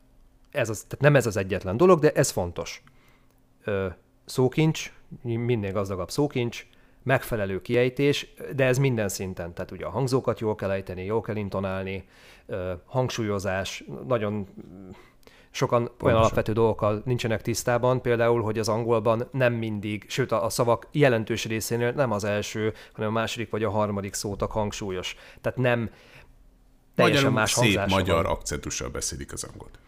ez 0.51 0.69
az, 0.69 0.83
tehát 0.83 1.01
nem 1.01 1.17
ez 1.17 1.27
az 1.27 1.37
egyetlen 1.37 1.77
dolog, 1.77 2.01
de 2.01 2.13
ez 2.13 2.31
fontos. 2.31 2.83
Ö, 3.65 3.87
szókincs, 4.25 4.93
minél 5.23 5.73
gazdagabb 5.73 6.11
szókincs, 6.11 6.67
megfelelő 7.03 7.63
kiejtés, 7.63 8.35
de 8.55 8.65
ez 8.65 8.79
minden 8.79 9.09
szinten. 9.09 9.55
Tehát 9.55 9.71
ugye 9.71 9.87
a 9.87 9.91
hangzókat 9.91 10.41
jól 10.41 10.55
kell 10.55 10.71
ejteni, 10.71 11.05
jól 11.05 11.21
kell 11.21 11.37
intonálni, 11.37 12.09
hangsúlyozás, 12.85 13.85
nagyon 14.07 14.47
sokan 15.51 15.85
Pontosan. 15.85 16.07
olyan 16.07 16.19
alapvető 16.19 16.53
dolgokkal 16.53 17.03
nincsenek 17.05 17.43
tisztában, 17.43 18.01
például, 18.01 18.43
hogy 18.43 18.59
az 18.59 18.69
angolban 18.69 19.29
nem 19.33 19.53
mindig, 19.53 20.05
sőt 20.09 20.33
a, 20.33 20.45
a 20.45 20.49
szavak 20.49 20.87
jelentős 20.93 21.45
részénél 21.45 21.93
nem 21.93 22.13
az 22.13 22.25
első, 22.25 22.73
hanem 22.93 23.11
a 23.11 23.13
második 23.13 23.51
vagy 23.51 23.65
a 23.65 23.71
harmadik 23.71 24.15
szótak 24.15 24.51
hangsúlyos. 24.51 25.17
Tehát 25.41 25.59
nem 25.59 25.91
teljesen 26.95 27.33
Magyarul 27.33 27.41
más 27.41 27.53
szép 27.53 27.87
magyar 27.87 28.23
van. 28.23 28.33
akcentussal 28.33 28.89
beszélik 28.89 29.33
az 29.33 29.45
angolt. 29.45 29.79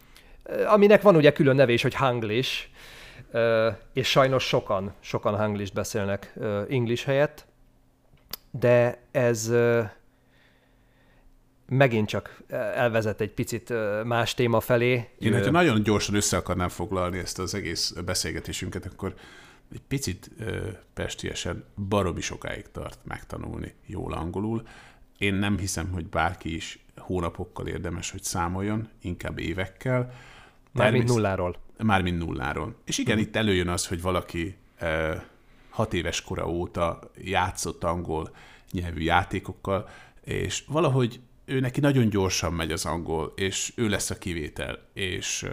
Aminek 0.66 1.02
van 1.02 1.16
ugye 1.16 1.32
külön 1.32 1.56
neve 1.56 1.72
is, 1.72 1.82
hogy 1.82 1.94
hanglish, 1.94 2.66
és 3.92 4.08
sajnos 4.08 4.44
sokan, 4.44 4.94
sokan 5.00 5.36
hanglish 5.36 5.74
beszélnek 5.74 6.34
english 6.68 7.06
helyett, 7.06 7.46
de 8.50 9.02
ez 9.10 9.52
megint 11.72 12.08
csak 12.08 12.42
elvezet 12.74 13.20
egy 13.20 13.30
picit 13.30 13.72
más 14.04 14.34
téma 14.34 14.60
felé. 14.60 15.08
Én, 15.18 15.32
hogyha 15.32 15.50
nagyon 15.50 15.82
gyorsan 15.82 16.14
össze 16.14 16.36
akarnám 16.36 16.68
foglalni 16.68 17.18
ezt 17.18 17.38
az 17.38 17.54
egész 17.54 17.90
beszélgetésünket, 18.04 18.86
akkor 18.86 19.14
egy 19.72 19.82
picit 19.88 20.30
pestiesen 20.94 21.64
barobi 21.88 22.20
sokáig 22.20 22.70
tart 22.72 22.98
megtanulni 23.04 23.74
jól 23.86 24.12
angolul. 24.12 24.62
Én 25.18 25.34
nem 25.34 25.58
hiszem, 25.58 25.90
hogy 25.92 26.06
bárki 26.06 26.54
is 26.54 26.84
hónapokkal 26.96 27.66
érdemes, 27.66 28.10
hogy 28.10 28.22
számoljon, 28.22 28.88
inkább 29.00 29.38
évekkel. 29.38 30.12
Mármint 30.72 31.08
nulláról. 31.08 31.56
Mármint 31.82 32.18
nulláról. 32.18 32.74
És 32.84 32.98
igen, 32.98 33.16
hmm. 33.16 33.24
itt 33.24 33.36
előjön 33.36 33.68
az, 33.68 33.86
hogy 33.86 34.02
valaki 34.02 34.56
hat 35.68 35.94
éves 35.94 36.22
kora 36.22 36.48
óta 36.48 37.00
játszott 37.18 37.84
angol 37.84 38.34
nyelvű 38.70 39.02
játékokkal, 39.02 39.88
és 40.24 40.64
valahogy 40.66 41.20
ő 41.52 41.60
neki 41.60 41.80
nagyon 41.80 42.08
gyorsan 42.08 42.52
megy 42.52 42.72
az 42.72 42.84
angol, 42.84 43.32
és 43.36 43.72
ő 43.76 43.88
lesz 43.88 44.10
a 44.10 44.18
kivétel, 44.18 44.78
és 44.92 45.46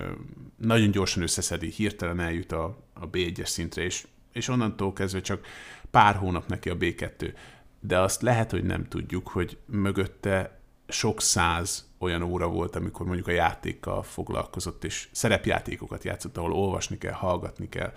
nagyon 0.57 0.91
gyorsan 0.91 1.23
összeszedi, 1.23 1.69
hirtelen 1.69 2.19
eljut 2.19 2.51
a, 2.51 2.63
a 2.93 3.09
B1-es 3.09 3.45
szintre, 3.45 3.81
és, 3.81 4.07
és 4.33 4.47
onnantól 4.47 4.93
kezdve 4.93 5.21
csak 5.21 5.45
pár 5.91 6.15
hónap 6.15 6.47
neki 6.47 6.69
a 6.69 6.77
B2. 6.77 7.33
De 7.79 7.99
azt 7.99 8.21
lehet, 8.21 8.51
hogy 8.51 8.63
nem 8.63 8.87
tudjuk, 8.87 9.27
hogy 9.27 9.57
mögötte 9.65 10.59
sok 10.87 11.21
száz 11.21 11.87
olyan 11.97 12.21
óra 12.21 12.47
volt, 12.47 12.75
amikor 12.75 13.05
mondjuk 13.05 13.27
a 13.27 13.31
játékkal 13.31 14.03
foglalkozott, 14.03 14.83
és 14.83 15.07
szerepjátékokat 15.11 16.03
játszott, 16.03 16.37
ahol 16.37 16.53
olvasni 16.53 16.97
kell, 16.97 17.13
hallgatni 17.13 17.69
kell, 17.69 17.93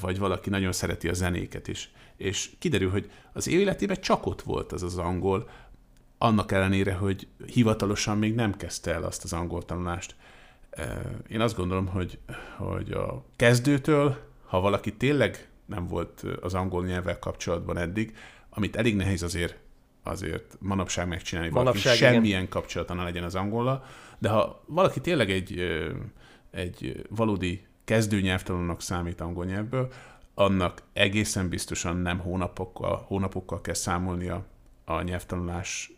vagy 0.00 0.18
valaki 0.18 0.50
nagyon 0.50 0.72
szereti 0.72 1.08
a 1.08 1.12
zenéket 1.12 1.68
is. 1.68 1.90
És 2.16 2.50
kiderül, 2.58 2.90
hogy 2.90 3.10
az 3.32 3.48
életében 3.48 4.00
csak 4.00 4.26
ott 4.26 4.42
volt 4.42 4.72
az 4.72 4.82
az 4.82 4.98
angol, 4.98 5.50
annak 6.18 6.52
ellenére, 6.52 6.94
hogy 6.94 7.26
hivatalosan 7.46 8.18
még 8.18 8.34
nem 8.34 8.56
kezdte 8.56 8.92
el 8.92 9.02
azt 9.02 9.24
az 9.24 9.32
angol 9.32 9.64
tanulást. 9.64 10.14
Én 11.28 11.40
azt 11.40 11.56
gondolom, 11.56 11.86
hogy, 11.86 12.18
hogy 12.56 12.90
a 12.90 13.24
kezdőtől, 13.36 14.16
ha 14.46 14.60
valaki 14.60 14.96
tényleg 14.96 15.48
nem 15.66 15.86
volt 15.88 16.24
az 16.40 16.54
angol 16.54 16.84
nyelvvel 16.84 17.18
kapcsolatban 17.18 17.78
eddig, 17.78 18.16
amit 18.50 18.76
elég 18.76 18.96
nehéz 18.96 19.22
azért 19.22 19.56
azért 20.06 20.56
manapság 20.58 21.08
megcsinálni, 21.08 21.50
Manapság, 21.50 21.82
valaki 21.82 21.98
igen. 21.98 22.12
semmilyen 22.12 22.48
kapcsolata 22.48 22.94
ne 22.94 23.02
legyen 23.02 23.24
az 23.24 23.34
angollal, 23.34 23.84
de 24.18 24.28
ha 24.28 24.62
valaki 24.66 25.00
tényleg 25.00 25.30
egy, 25.30 25.60
egy 26.50 27.06
valódi 27.10 27.66
kezdő 27.84 28.20
nyelvtanulónak 28.20 28.82
számít 28.82 29.20
angol 29.20 29.44
nyelvből, 29.44 29.92
annak 30.34 30.82
egészen 30.92 31.48
biztosan 31.48 31.96
nem 31.96 32.18
hónapokkal, 32.18 33.04
hónapokkal 33.06 33.60
kell 33.60 33.74
számolnia 33.74 34.44
a 34.88 35.02
nyelvtanulás 35.02 35.92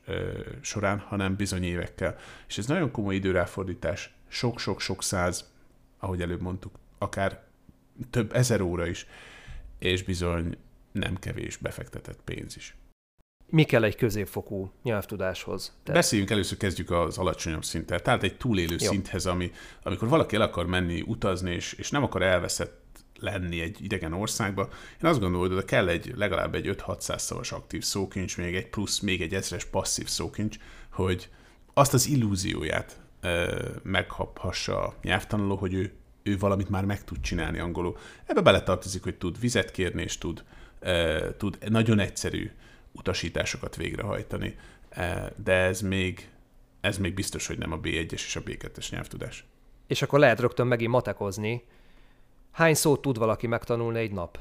során, 0.61 0.99
hanem 0.99 1.37
bizony 1.37 1.65
évekkel. 1.65 2.17
És 2.49 2.59
ez 2.59 2.67
nagyon 2.67 2.91
komoly 2.91 3.15
időráfordítás, 3.15 4.15
sok-sok-sok 4.29 5.03
száz, 5.03 5.53
ahogy 5.99 6.23
előbb 6.23 6.41
mondtuk, 6.41 6.79
akár 6.99 7.43
több 8.11 8.35
ezer 8.35 8.61
óra 8.61 8.87
is, 8.87 9.07
és 9.79 10.03
bizony 10.03 10.57
nem 10.93 11.17
kevés 11.19 11.57
befektetett 11.57 12.21
pénz 12.25 12.57
is. 12.57 12.77
Mi 13.51 13.65
kell 13.65 13.85
egy 13.85 13.97
középfokú 13.97 14.73
nyelvtudáshoz? 14.83 15.77
Tehát... 15.83 16.01
Beszéljünk 16.01 16.31
először, 16.31 16.59
kezdjük 16.59 16.91
az 16.91 17.19
alacsonyabb 17.19 17.65
szinten. 17.65 18.03
Tehát 18.03 18.23
egy 18.23 18.37
túlélő 18.37 18.77
Jó. 18.79 18.91
szinthez, 18.91 19.27
ami, 19.27 19.53
amikor 19.83 20.09
valaki 20.09 20.37
el 20.37 20.43
akar 20.43 20.67
menni, 20.67 21.01
utazni, 21.01 21.55
és, 21.55 21.73
és 21.73 21.91
nem 21.91 22.03
akar 22.03 22.23
elveszett 22.23 22.81
lenni 23.21 23.61
egy 23.61 23.85
idegen 23.85 24.13
országba. 24.13 24.69
Én 25.03 25.11
azt 25.11 25.21
gondolom, 25.21 25.53
hogy 25.53 25.65
kell 25.65 25.89
egy 25.89 26.13
legalább 26.17 26.55
egy 26.55 26.77
5-600 26.87 27.19
szavas 27.19 27.53
aktív 27.53 27.83
szókincs, 27.83 28.37
még 28.37 28.55
egy 28.55 28.69
plusz, 28.69 29.01
még 29.01 29.23
egy 29.23 29.35
ezres 29.35 29.65
passzív 29.65 30.07
szókincs, 30.07 30.57
hogy 30.93 31.29
azt 31.75 31.95
az 31.95 32.07
illúzióját 32.07 33.01
e, 33.21 33.49
meghaphassa 33.83 34.83
a 34.83 34.95
nyelvtanuló, 35.03 35.57
hogy 35.57 35.75
ő, 35.75 35.93
ő 36.23 36.39
valamit 36.39 36.69
már 36.69 36.85
meg 36.85 37.05
tud 37.05 37.21
csinálni 37.21 37.59
angolul. 37.59 37.97
Ebbe 38.27 38.41
beletartozik, 38.41 39.03
hogy 39.03 39.15
tud 39.15 39.41
vizet 39.41 39.71
kérni, 39.71 40.03
és 40.03 40.19
tud, 40.19 40.45
e, 40.81 41.21
tud 41.37 41.59
nagyon 41.69 41.99
egyszerű 41.99 42.51
utasításokat 42.93 43.77
végrehajtani. 43.77 44.57
E, 44.89 45.33
de 45.45 45.53
ez 45.53 45.81
még, 45.81 46.31
ez 46.81 46.99
még 46.99 47.15
biztos, 47.15 47.47
hogy 47.47 47.59
nem 47.59 47.73
a 47.73 47.81
B1-es 47.81 48.13
és 48.13 48.37
a 48.37 48.43
B2-es 48.43 48.91
nyelvtudás. 48.91 49.45
És 49.87 50.03
akkor 50.03 50.19
lehet 50.19 50.41
rögtön 50.41 50.67
megint 50.67 50.91
matekozni, 50.91 51.65
Hány 52.59 52.75
szót 52.75 53.03
tud 53.03 53.19
valaki 53.19 53.47
megtanulni 53.47 53.99
egy 53.99 54.13
nap? 54.13 54.39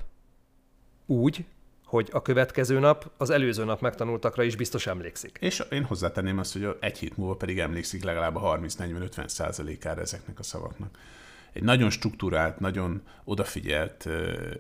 Úgy, 1.06 1.46
hogy 1.86 2.10
a 2.12 2.22
következő 2.22 2.80
nap 2.80 3.12
az 3.18 3.30
előző 3.30 3.64
nap 3.64 3.82
megtanultakra 3.82 4.44
is 4.44 4.56
biztos 4.56 4.88
emlékszik. 4.88 5.38
És 5.42 5.64
én 5.70 5.84
hozzátenném 5.84 6.38
azt, 6.38 6.54
hogy 6.54 6.78
egy 6.80 6.98
hét 6.98 7.18
múlva 7.18 7.36
pedig 7.36 7.60
emlékszik 7.60 8.04
legalább 8.04 8.36
a 8.36 8.60
30-40-50 8.60 9.28
százalékára 9.28 10.02
ezeknek 10.02 10.40
a 10.40 10.44
szavaknak. 10.44 10.98
Egy 11.54 11.64
nagyon 11.64 11.90
struktúrált, 11.90 12.60
nagyon 12.60 13.02
odafigyelt, 13.24 14.08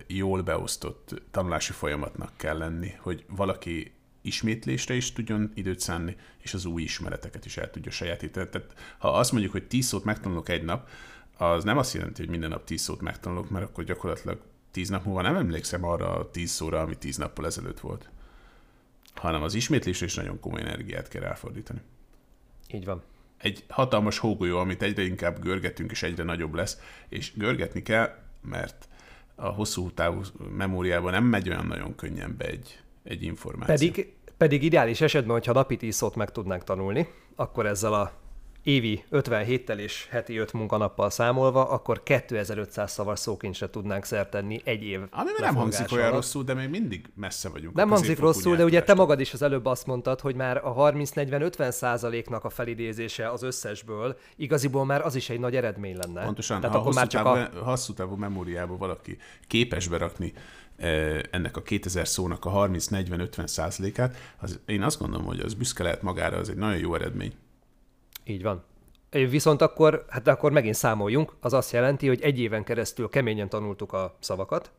jól 0.07 0.41
beosztott 0.41 1.21
tanulási 1.31 1.71
folyamatnak 1.73 2.31
kell 2.35 2.57
lenni, 2.57 2.93
hogy 2.99 3.25
valaki 3.27 3.91
ismétlésre 4.21 4.93
is 4.93 5.13
tudjon 5.13 5.51
időt 5.53 5.79
szánni, 5.79 6.15
és 6.37 6.53
az 6.53 6.65
új 6.65 6.81
ismereteket 6.81 7.45
is 7.45 7.57
el 7.57 7.69
tudja 7.69 7.91
sajátítani. 7.91 8.49
Tehát 8.49 8.73
ha 8.97 9.09
azt 9.09 9.31
mondjuk, 9.31 9.51
hogy 9.51 9.67
10 9.67 9.85
szót 9.85 10.03
megtanulok 10.03 10.49
egy 10.49 10.63
nap, 10.63 10.89
az 11.37 11.63
nem 11.63 11.77
azt 11.77 11.93
jelenti, 11.93 12.21
hogy 12.21 12.29
minden 12.29 12.49
nap 12.49 12.63
10 12.63 12.81
szót 12.81 13.01
megtanulok, 13.01 13.49
mert 13.49 13.65
akkor 13.65 13.83
gyakorlatilag 13.83 14.39
10 14.71 14.89
nap 14.89 15.05
múlva 15.05 15.21
nem 15.21 15.35
emlékszem 15.35 15.83
arra 15.83 16.15
a 16.15 16.31
10 16.31 16.51
szóra, 16.51 16.79
ami 16.79 16.97
10 16.97 17.17
nappal 17.17 17.45
ezelőtt 17.45 17.79
volt. 17.79 18.09
Hanem 19.15 19.43
az 19.43 19.53
ismétlésre 19.53 20.05
is 20.05 20.15
nagyon 20.15 20.39
komoly 20.39 20.61
energiát 20.61 21.07
kell 21.07 21.23
elfordítani. 21.23 21.81
Így 22.73 22.85
van. 22.85 23.01
Egy 23.37 23.63
hatalmas 23.69 24.17
hógolyó, 24.17 24.57
amit 24.57 24.81
egyre 24.81 25.03
inkább 25.03 25.39
görgetünk, 25.39 25.91
és 25.91 26.03
egyre 26.03 26.23
nagyobb 26.23 26.53
lesz, 26.53 26.79
és 27.09 27.33
görgetni 27.35 27.81
kell, 27.81 28.15
mert 28.41 28.87
a 29.35 29.47
hosszú 29.47 29.91
távú 29.91 30.21
memóriában 30.55 31.11
nem 31.11 31.23
megy 31.23 31.49
olyan 31.49 31.65
nagyon 31.65 31.95
könnyen 31.95 32.35
be 32.37 32.45
egy, 32.45 32.79
egy 33.03 33.23
információ. 33.23 33.75
Pedig, 33.75 34.13
pedig 34.37 34.63
ideális 34.63 35.01
esetben, 35.01 35.31
hogyha 35.31 35.53
napi 35.53 35.77
10 35.77 35.95
szót 35.95 36.15
meg 36.15 36.31
tudnánk 36.31 36.63
tanulni, 36.63 37.07
akkor 37.35 37.65
ezzel 37.65 37.93
a 37.93 38.11
évi 38.67 39.03
57-tel 39.11 39.77
és 39.77 40.07
heti 40.09 40.37
5 40.37 40.53
munkanappal 40.53 41.09
számolva, 41.09 41.69
akkor 41.69 42.03
2500 42.03 42.91
szavas 42.91 43.19
szókincsre 43.19 43.69
tudnánk 43.69 44.03
szert 44.03 44.29
tenni 44.29 44.61
egy 44.63 44.83
év. 44.83 44.99
Ami 45.11 45.29
nem 45.39 45.55
hangzik 45.55 45.91
olyan 45.91 46.11
rosszul, 46.11 46.43
de 46.43 46.53
még 46.53 46.69
mindig 46.69 47.05
messze 47.15 47.49
vagyunk. 47.49 47.75
Nem 47.75 47.89
hangzik 47.89 48.19
rosszul, 48.19 48.55
de 48.55 48.63
ugye 48.63 48.83
te 48.83 48.93
magad 48.93 49.19
is 49.19 49.33
az 49.33 49.41
előbb 49.41 49.65
azt 49.65 49.85
mondtad, 49.85 50.19
hogy 50.19 50.35
már 50.35 50.57
a 50.57 50.73
30-40-50 50.73 51.71
százaléknak 51.71 52.43
a 52.43 52.49
felidézése 52.49 53.31
az 53.31 53.43
összesből, 53.43 54.17
igaziból 54.35 54.85
már 54.85 55.05
az 55.05 55.15
is 55.15 55.29
egy 55.29 55.39
nagy 55.39 55.55
eredmény 55.55 55.97
lenne. 55.97 56.23
Pontosan, 56.23 56.59
Tehát 56.61 56.75
ha 56.75 56.81
akkor 56.81 56.93
már 56.93 57.07
csak 57.07 57.23
távú, 57.23 57.59
a... 57.59 57.63
hosszú 57.63 57.93
távú 57.93 58.15
memóriába 58.15 58.77
valaki 58.77 59.17
képes 59.47 59.87
berakni 59.87 60.33
eh, 60.77 61.19
ennek 61.31 61.57
a 61.57 61.61
2000 61.61 62.07
szónak 62.07 62.45
a 62.45 62.51
30-40-50 62.51 63.47
százalékát, 63.47 64.15
az 64.39 64.59
én 64.65 64.83
azt 64.83 64.99
gondolom, 64.99 65.25
hogy 65.25 65.39
az 65.39 65.53
büszke 65.53 65.83
lehet 65.83 66.01
magára, 66.01 66.37
az 66.37 66.49
egy 66.49 66.55
nagyon 66.55 66.79
jó 66.79 66.95
eredmény. 66.95 67.33
Így 68.27 68.41
van. 68.41 68.63
Viszont 69.09 69.61
akkor, 69.61 70.05
hát 70.09 70.27
akkor 70.27 70.51
megint 70.51 70.75
számoljunk, 70.75 71.33
az 71.39 71.53
azt 71.53 71.71
jelenti, 71.71 72.07
hogy 72.07 72.21
egy 72.21 72.39
éven 72.39 72.63
keresztül 72.63 73.09
keményen 73.09 73.49
tanultuk 73.49 73.93
a 73.93 74.15
szavakat, 74.19 74.71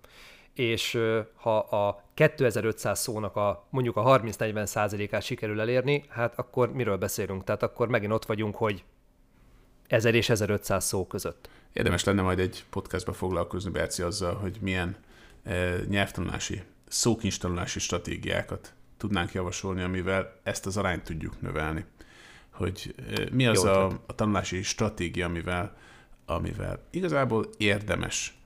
és 0.54 0.98
ha 1.34 1.58
a 1.58 2.04
2500 2.14 3.00
szónak 3.00 3.37
a 3.37 3.66
mondjuk 3.70 3.96
a 3.96 4.20
30-40 4.20 4.64
százalékát 4.66 5.22
sikerül 5.22 5.61
elérni, 5.61 6.04
hát 6.08 6.38
akkor 6.38 6.72
miről 6.72 6.96
beszélünk? 6.96 7.44
Tehát 7.44 7.62
akkor 7.62 7.88
megint 7.88 8.12
ott 8.12 8.24
vagyunk, 8.24 8.56
hogy 8.56 8.84
1000 9.87 10.14
és 10.14 10.28
1500 10.28 10.84
szó 10.84 11.06
között. 11.06 11.48
Érdemes 11.72 12.04
lenne 12.04 12.22
majd 12.22 12.38
egy 12.38 12.64
podcastba 12.70 13.12
foglalkozni, 13.12 13.70
Berci, 13.70 14.02
azzal, 14.02 14.34
hogy 14.34 14.58
milyen 14.61 14.96
e, 15.42 15.74
nyelvtanulási, 15.88 16.62
szókincstanulási 16.88 17.78
stratégiákat 17.78 18.72
tudnánk 18.96 19.32
javasolni, 19.32 19.82
amivel 19.82 20.40
ezt 20.42 20.66
az 20.66 20.76
arányt 20.76 21.04
tudjuk 21.04 21.40
növelni 21.40 21.84
hogy 22.59 22.94
mi 23.33 23.47
az 23.47 23.64
a, 23.64 23.87
a 23.87 24.14
tanulási 24.14 24.62
stratégia, 24.62 25.27
amivel, 25.27 25.77
amivel 26.27 26.83
igazából 26.90 27.49
érdemes 27.57 28.38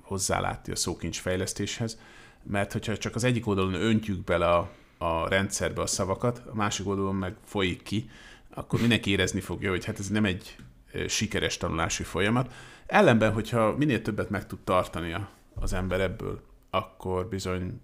hozzálátni 0.00 0.72
a 0.72 0.76
szókincs 0.76 1.20
fejlesztéshez, 1.20 1.98
mert 2.42 2.72
hogyha 2.72 2.96
csak 2.96 3.14
az 3.14 3.24
egyik 3.24 3.46
oldalon 3.46 3.74
öntjük 3.74 4.24
bele 4.24 4.48
a, 4.48 4.70
a 4.98 5.28
rendszerbe 5.28 5.82
a 5.82 5.86
szavakat, 5.86 6.42
a 6.46 6.54
másik 6.54 6.86
oldalon 6.86 7.14
meg 7.14 7.34
folyik 7.44 7.82
ki, 7.82 8.10
akkor 8.54 8.80
mindenki 8.80 9.10
érezni 9.10 9.40
fogja, 9.40 9.70
hogy 9.70 9.84
hát 9.84 9.98
ez 9.98 10.08
nem 10.08 10.24
egy 10.24 10.56
sikeres 11.08 11.56
tanulási 11.56 12.02
folyamat. 12.02 12.52
Ellenben, 12.86 13.32
hogyha 13.32 13.76
minél 13.76 14.02
többet 14.02 14.30
meg 14.30 14.46
tud 14.46 14.58
tartani 14.58 15.16
az 15.54 15.72
ember 15.72 16.00
ebből, 16.00 16.40
akkor 16.70 17.28
bizony 17.28 17.80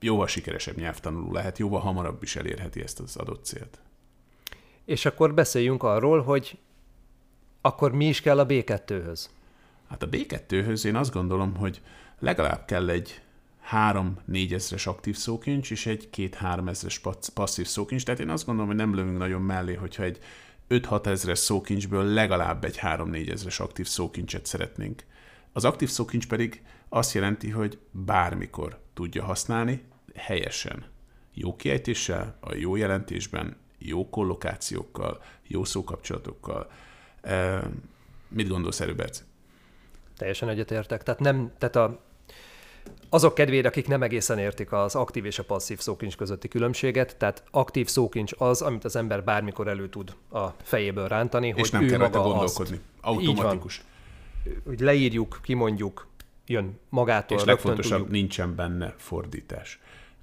jóval 0.00 0.26
sikeresebb 0.26 0.76
nyelvtanuló 0.76 1.32
lehet, 1.32 1.58
jóval 1.58 1.80
hamarabb 1.80 2.22
is 2.22 2.36
elérheti 2.36 2.82
ezt 2.82 3.00
az 3.00 3.16
adott 3.16 3.44
célt. 3.44 3.80
És 4.90 5.04
akkor 5.04 5.34
beszéljünk 5.34 5.82
arról, 5.82 6.22
hogy 6.22 6.58
akkor 7.60 7.92
mi 7.92 8.08
is 8.08 8.20
kell 8.20 8.38
a 8.38 8.46
B2-höz? 8.46 9.26
Hát 9.88 10.02
a 10.02 10.08
B2-höz 10.08 10.84
én 10.84 10.96
azt 10.96 11.12
gondolom, 11.12 11.56
hogy 11.56 11.80
legalább 12.18 12.64
kell 12.64 12.88
egy 12.88 13.20
3-4 13.72 14.52
ezres 14.52 14.86
aktív 14.86 15.16
szókincs, 15.16 15.70
és 15.70 15.86
egy 15.86 16.08
2-3 16.16 16.68
ezres 16.68 17.00
passzív 17.34 17.66
szókincs. 17.66 18.04
Tehát 18.04 18.20
én 18.20 18.28
azt 18.28 18.46
gondolom, 18.46 18.68
hogy 18.70 18.78
nem 18.78 18.94
lövünk 18.94 19.18
nagyon 19.18 19.42
mellé, 19.42 19.74
hogyha 19.74 20.02
egy 20.02 20.18
5-6 20.68 21.06
ezres 21.06 21.38
szókincsből 21.38 22.04
legalább 22.04 22.64
egy 22.64 22.78
3-4 22.82 23.30
ezres 23.30 23.60
aktív 23.60 23.86
szókincset 23.86 24.46
szeretnénk. 24.46 25.04
Az 25.52 25.64
aktív 25.64 25.88
szókincs 25.88 26.26
pedig 26.26 26.62
azt 26.88 27.14
jelenti, 27.14 27.50
hogy 27.50 27.78
bármikor 27.90 28.78
tudja 28.94 29.24
használni, 29.24 29.82
helyesen, 30.14 30.84
jó 31.34 31.56
kiejtéssel, 31.56 32.36
a 32.40 32.54
jó 32.54 32.76
jelentésben, 32.76 33.56
jó 33.82 34.08
kollokációkkal, 34.08 35.22
jó 35.46 35.64
szókapcsolatokkal. 35.64 36.70
Mit 38.28 38.48
gondolsz 38.48 38.80
erről, 38.80 38.94
Berci? 38.94 39.22
Teljesen 40.16 40.48
egyetértek. 40.48 41.02
Tehát, 41.02 41.20
nem, 41.20 41.52
tehát 41.58 41.76
a, 41.76 42.00
azok 43.08 43.34
kedvére, 43.34 43.68
akik 43.68 43.88
nem 43.88 44.02
egészen 44.02 44.38
értik 44.38 44.72
az 44.72 44.94
aktív 44.94 45.24
és 45.24 45.38
a 45.38 45.44
passzív 45.44 45.78
szókincs 45.78 46.16
közötti 46.16 46.48
különbséget, 46.48 47.16
tehát 47.16 47.44
aktív 47.50 47.88
szókincs 47.88 48.32
az, 48.38 48.62
amit 48.62 48.84
az 48.84 48.96
ember 48.96 49.24
bármikor 49.24 49.68
elő 49.68 49.88
tud 49.88 50.16
a 50.30 50.46
fejéből 50.62 51.08
rántani, 51.08 51.48
és 51.48 51.54
hogy 51.54 51.72
nem 51.72 51.82
ő 51.82 51.86
kell 51.86 51.98
maga 51.98 52.22
gondolkodni. 52.22 52.74
Azt. 52.74 52.84
Automatikus. 53.00 53.84
Hogy 54.64 54.80
leírjuk, 54.80 55.40
kimondjuk, 55.42 56.06
jön 56.46 56.78
magától. 56.88 57.38
És 57.38 57.44
legfontosabb, 57.44 57.98
tudjuk. 57.98 58.10
nincsen 58.10 58.54
benne 58.54 58.94
fordítás 58.98 59.80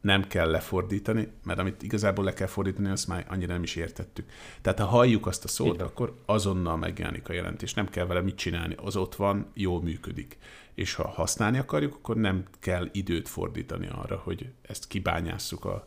nem 0.07 0.27
kell 0.27 0.49
lefordítani, 0.49 1.27
mert 1.43 1.59
amit 1.59 1.83
igazából 1.83 2.23
le 2.23 2.33
kell 2.33 2.47
fordítani, 2.47 2.89
azt 2.89 3.07
már 3.07 3.25
annyira 3.29 3.53
nem 3.53 3.63
is 3.63 3.75
értettük. 3.75 4.29
Tehát 4.61 4.79
ha 4.79 4.85
halljuk 4.85 5.27
azt 5.27 5.43
a 5.43 5.47
szót, 5.47 5.73
Igen. 5.73 5.85
akkor 5.85 6.17
azonnal 6.25 6.77
megjelenik 6.77 7.29
a 7.29 7.33
jelentés. 7.33 7.73
Nem 7.73 7.89
kell 7.89 8.05
vele 8.05 8.21
mit 8.21 8.35
csinálni, 8.35 8.75
az 8.83 8.95
ott 8.95 9.15
van, 9.15 9.51
jól 9.53 9.81
működik. 9.81 10.37
És 10.73 10.93
ha 10.93 11.07
használni 11.07 11.57
akarjuk, 11.57 11.95
akkor 11.95 12.15
nem 12.15 12.43
kell 12.59 12.89
időt 12.91 13.29
fordítani 13.29 13.87
arra, 14.01 14.21
hogy 14.23 14.49
ezt 14.61 14.87
kibányásszuk 14.87 15.65
a, 15.65 15.85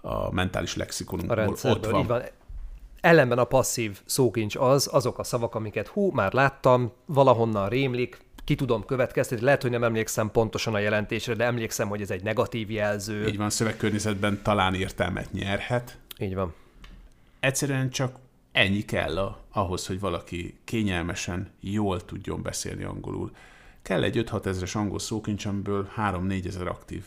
a 0.00 0.32
mentális 0.32 0.76
lexikonunkból. 0.76 1.38
A 1.38 1.68
ott 1.68 1.86
van. 1.86 2.06
Van. 2.06 2.22
Ellenben 3.00 3.38
a 3.38 3.44
passzív 3.44 4.00
szókincs 4.04 4.56
az, 4.56 4.88
azok 4.92 5.18
a 5.18 5.24
szavak, 5.24 5.54
amiket 5.54 5.88
hú, 5.88 6.10
már 6.10 6.32
láttam, 6.32 6.92
valahonnan 7.06 7.68
rémlik, 7.68 8.20
ki 8.44 8.54
tudom 8.54 8.84
következtetni, 8.84 9.44
lehet, 9.44 9.62
hogy 9.62 9.70
nem 9.70 9.84
emlékszem 9.84 10.30
pontosan 10.30 10.74
a 10.74 10.78
jelentésre, 10.78 11.34
de 11.34 11.44
emlékszem, 11.44 11.88
hogy 11.88 12.00
ez 12.00 12.10
egy 12.10 12.22
negatív 12.22 12.70
jelző. 12.70 13.26
Így 13.26 13.36
van, 13.36 13.50
szövegkörnyezetben 13.50 14.42
talán 14.42 14.74
értelmet 14.74 15.32
nyerhet. 15.32 15.98
Így 16.18 16.34
van. 16.34 16.54
Egyszerűen 17.40 17.90
csak 17.90 18.16
ennyi 18.52 18.84
kell 18.84 19.18
a, 19.18 19.40
ahhoz, 19.52 19.86
hogy 19.86 20.00
valaki 20.00 20.58
kényelmesen, 20.64 21.50
jól 21.60 22.04
tudjon 22.04 22.42
beszélni 22.42 22.84
angolul. 22.84 23.30
Kell 23.82 24.02
egy 24.02 24.24
5-6 24.30 24.46
ezres 24.46 24.74
angol 24.74 24.98
szókincs, 24.98 25.46
amiből 25.46 25.90
3-4 25.96 26.46
ezer 26.46 26.66
aktív. 26.66 27.04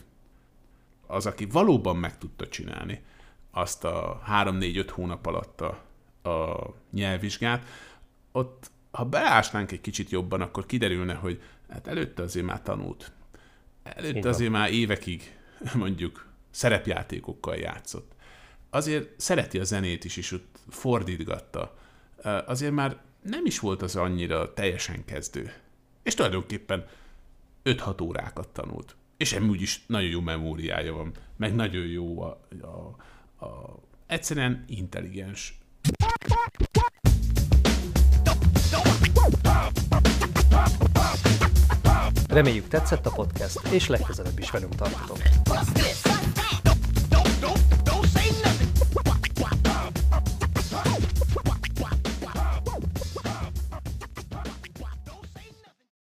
Az, 1.07 1.25
aki 1.25 1.45
valóban 1.45 1.95
meg 1.95 2.17
tudta 2.17 2.47
csinálni 2.47 3.01
azt 3.51 3.83
a 3.83 4.21
3-4-5 4.29 4.87
hónap 4.91 5.25
alatt 5.25 5.61
a, 5.61 5.81
a 6.29 6.73
nyelvvizsgát, 6.91 7.65
ott 8.31 8.71
ha 8.97 9.05
beásnánk 9.05 9.71
egy 9.71 9.81
kicsit 9.81 10.09
jobban, 10.09 10.41
akkor 10.41 10.65
kiderülne, 10.65 11.13
hogy 11.13 11.41
hát 11.69 11.87
előtte 11.87 12.23
azért 12.23 12.45
már 12.45 12.61
tanult. 12.61 13.11
Előtte 13.83 14.29
azért 14.29 14.51
már 14.51 14.71
évekig 14.71 15.37
mondjuk 15.73 16.27
szerepjátékokkal 16.49 17.55
játszott. 17.55 18.11
Azért 18.69 19.19
szereti 19.19 19.59
a 19.59 19.63
zenét 19.63 20.05
is, 20.05 20.17
és 20.17 20.31
ott 20.31 20.59
fordítgatta. 20.69 21.77
Azért 22.45 22.71
már 22.71 22.97
nem 23.21 23.45
is 23.45 23.59
volt 23.59 23.81
az 23.81 23.95
annyira 23.95 24.53
teljesen 24.53 25.05
kezdő. 25.05 25.53
És 26.03 26.13
tulajdonképpen 26.13 26.85
5-6 27.63 28.03
órákat 28.03 28.47
tanult. 28.47 28.95
És 29.17 29.33
úgy 29.33 29.61
is 29.61 29.83
nagyon 29.87 30.09
jó 30.09 30.21
memóriája 30.21 30.93
van, 30.93 31.11
meg 31.35 31.55
nagyon 31.55 31.85
jó 31.85 32.21
a, 32.21 32.47
a, 32.61 33.45
a 33.45 33.79
egyszerűen 34.07 34.65
intelligens. 34.67 35.57
Reméljük 42.27 42.67
tetszett 42.67 43.05
a 43.05 43.09
podcast, 43.09 43.59
és 43.71 43.87
legközelebb 43.87 44.39
is 44.39 44.51
velünk 44.51 44.75
tartotok. 44.75 45.17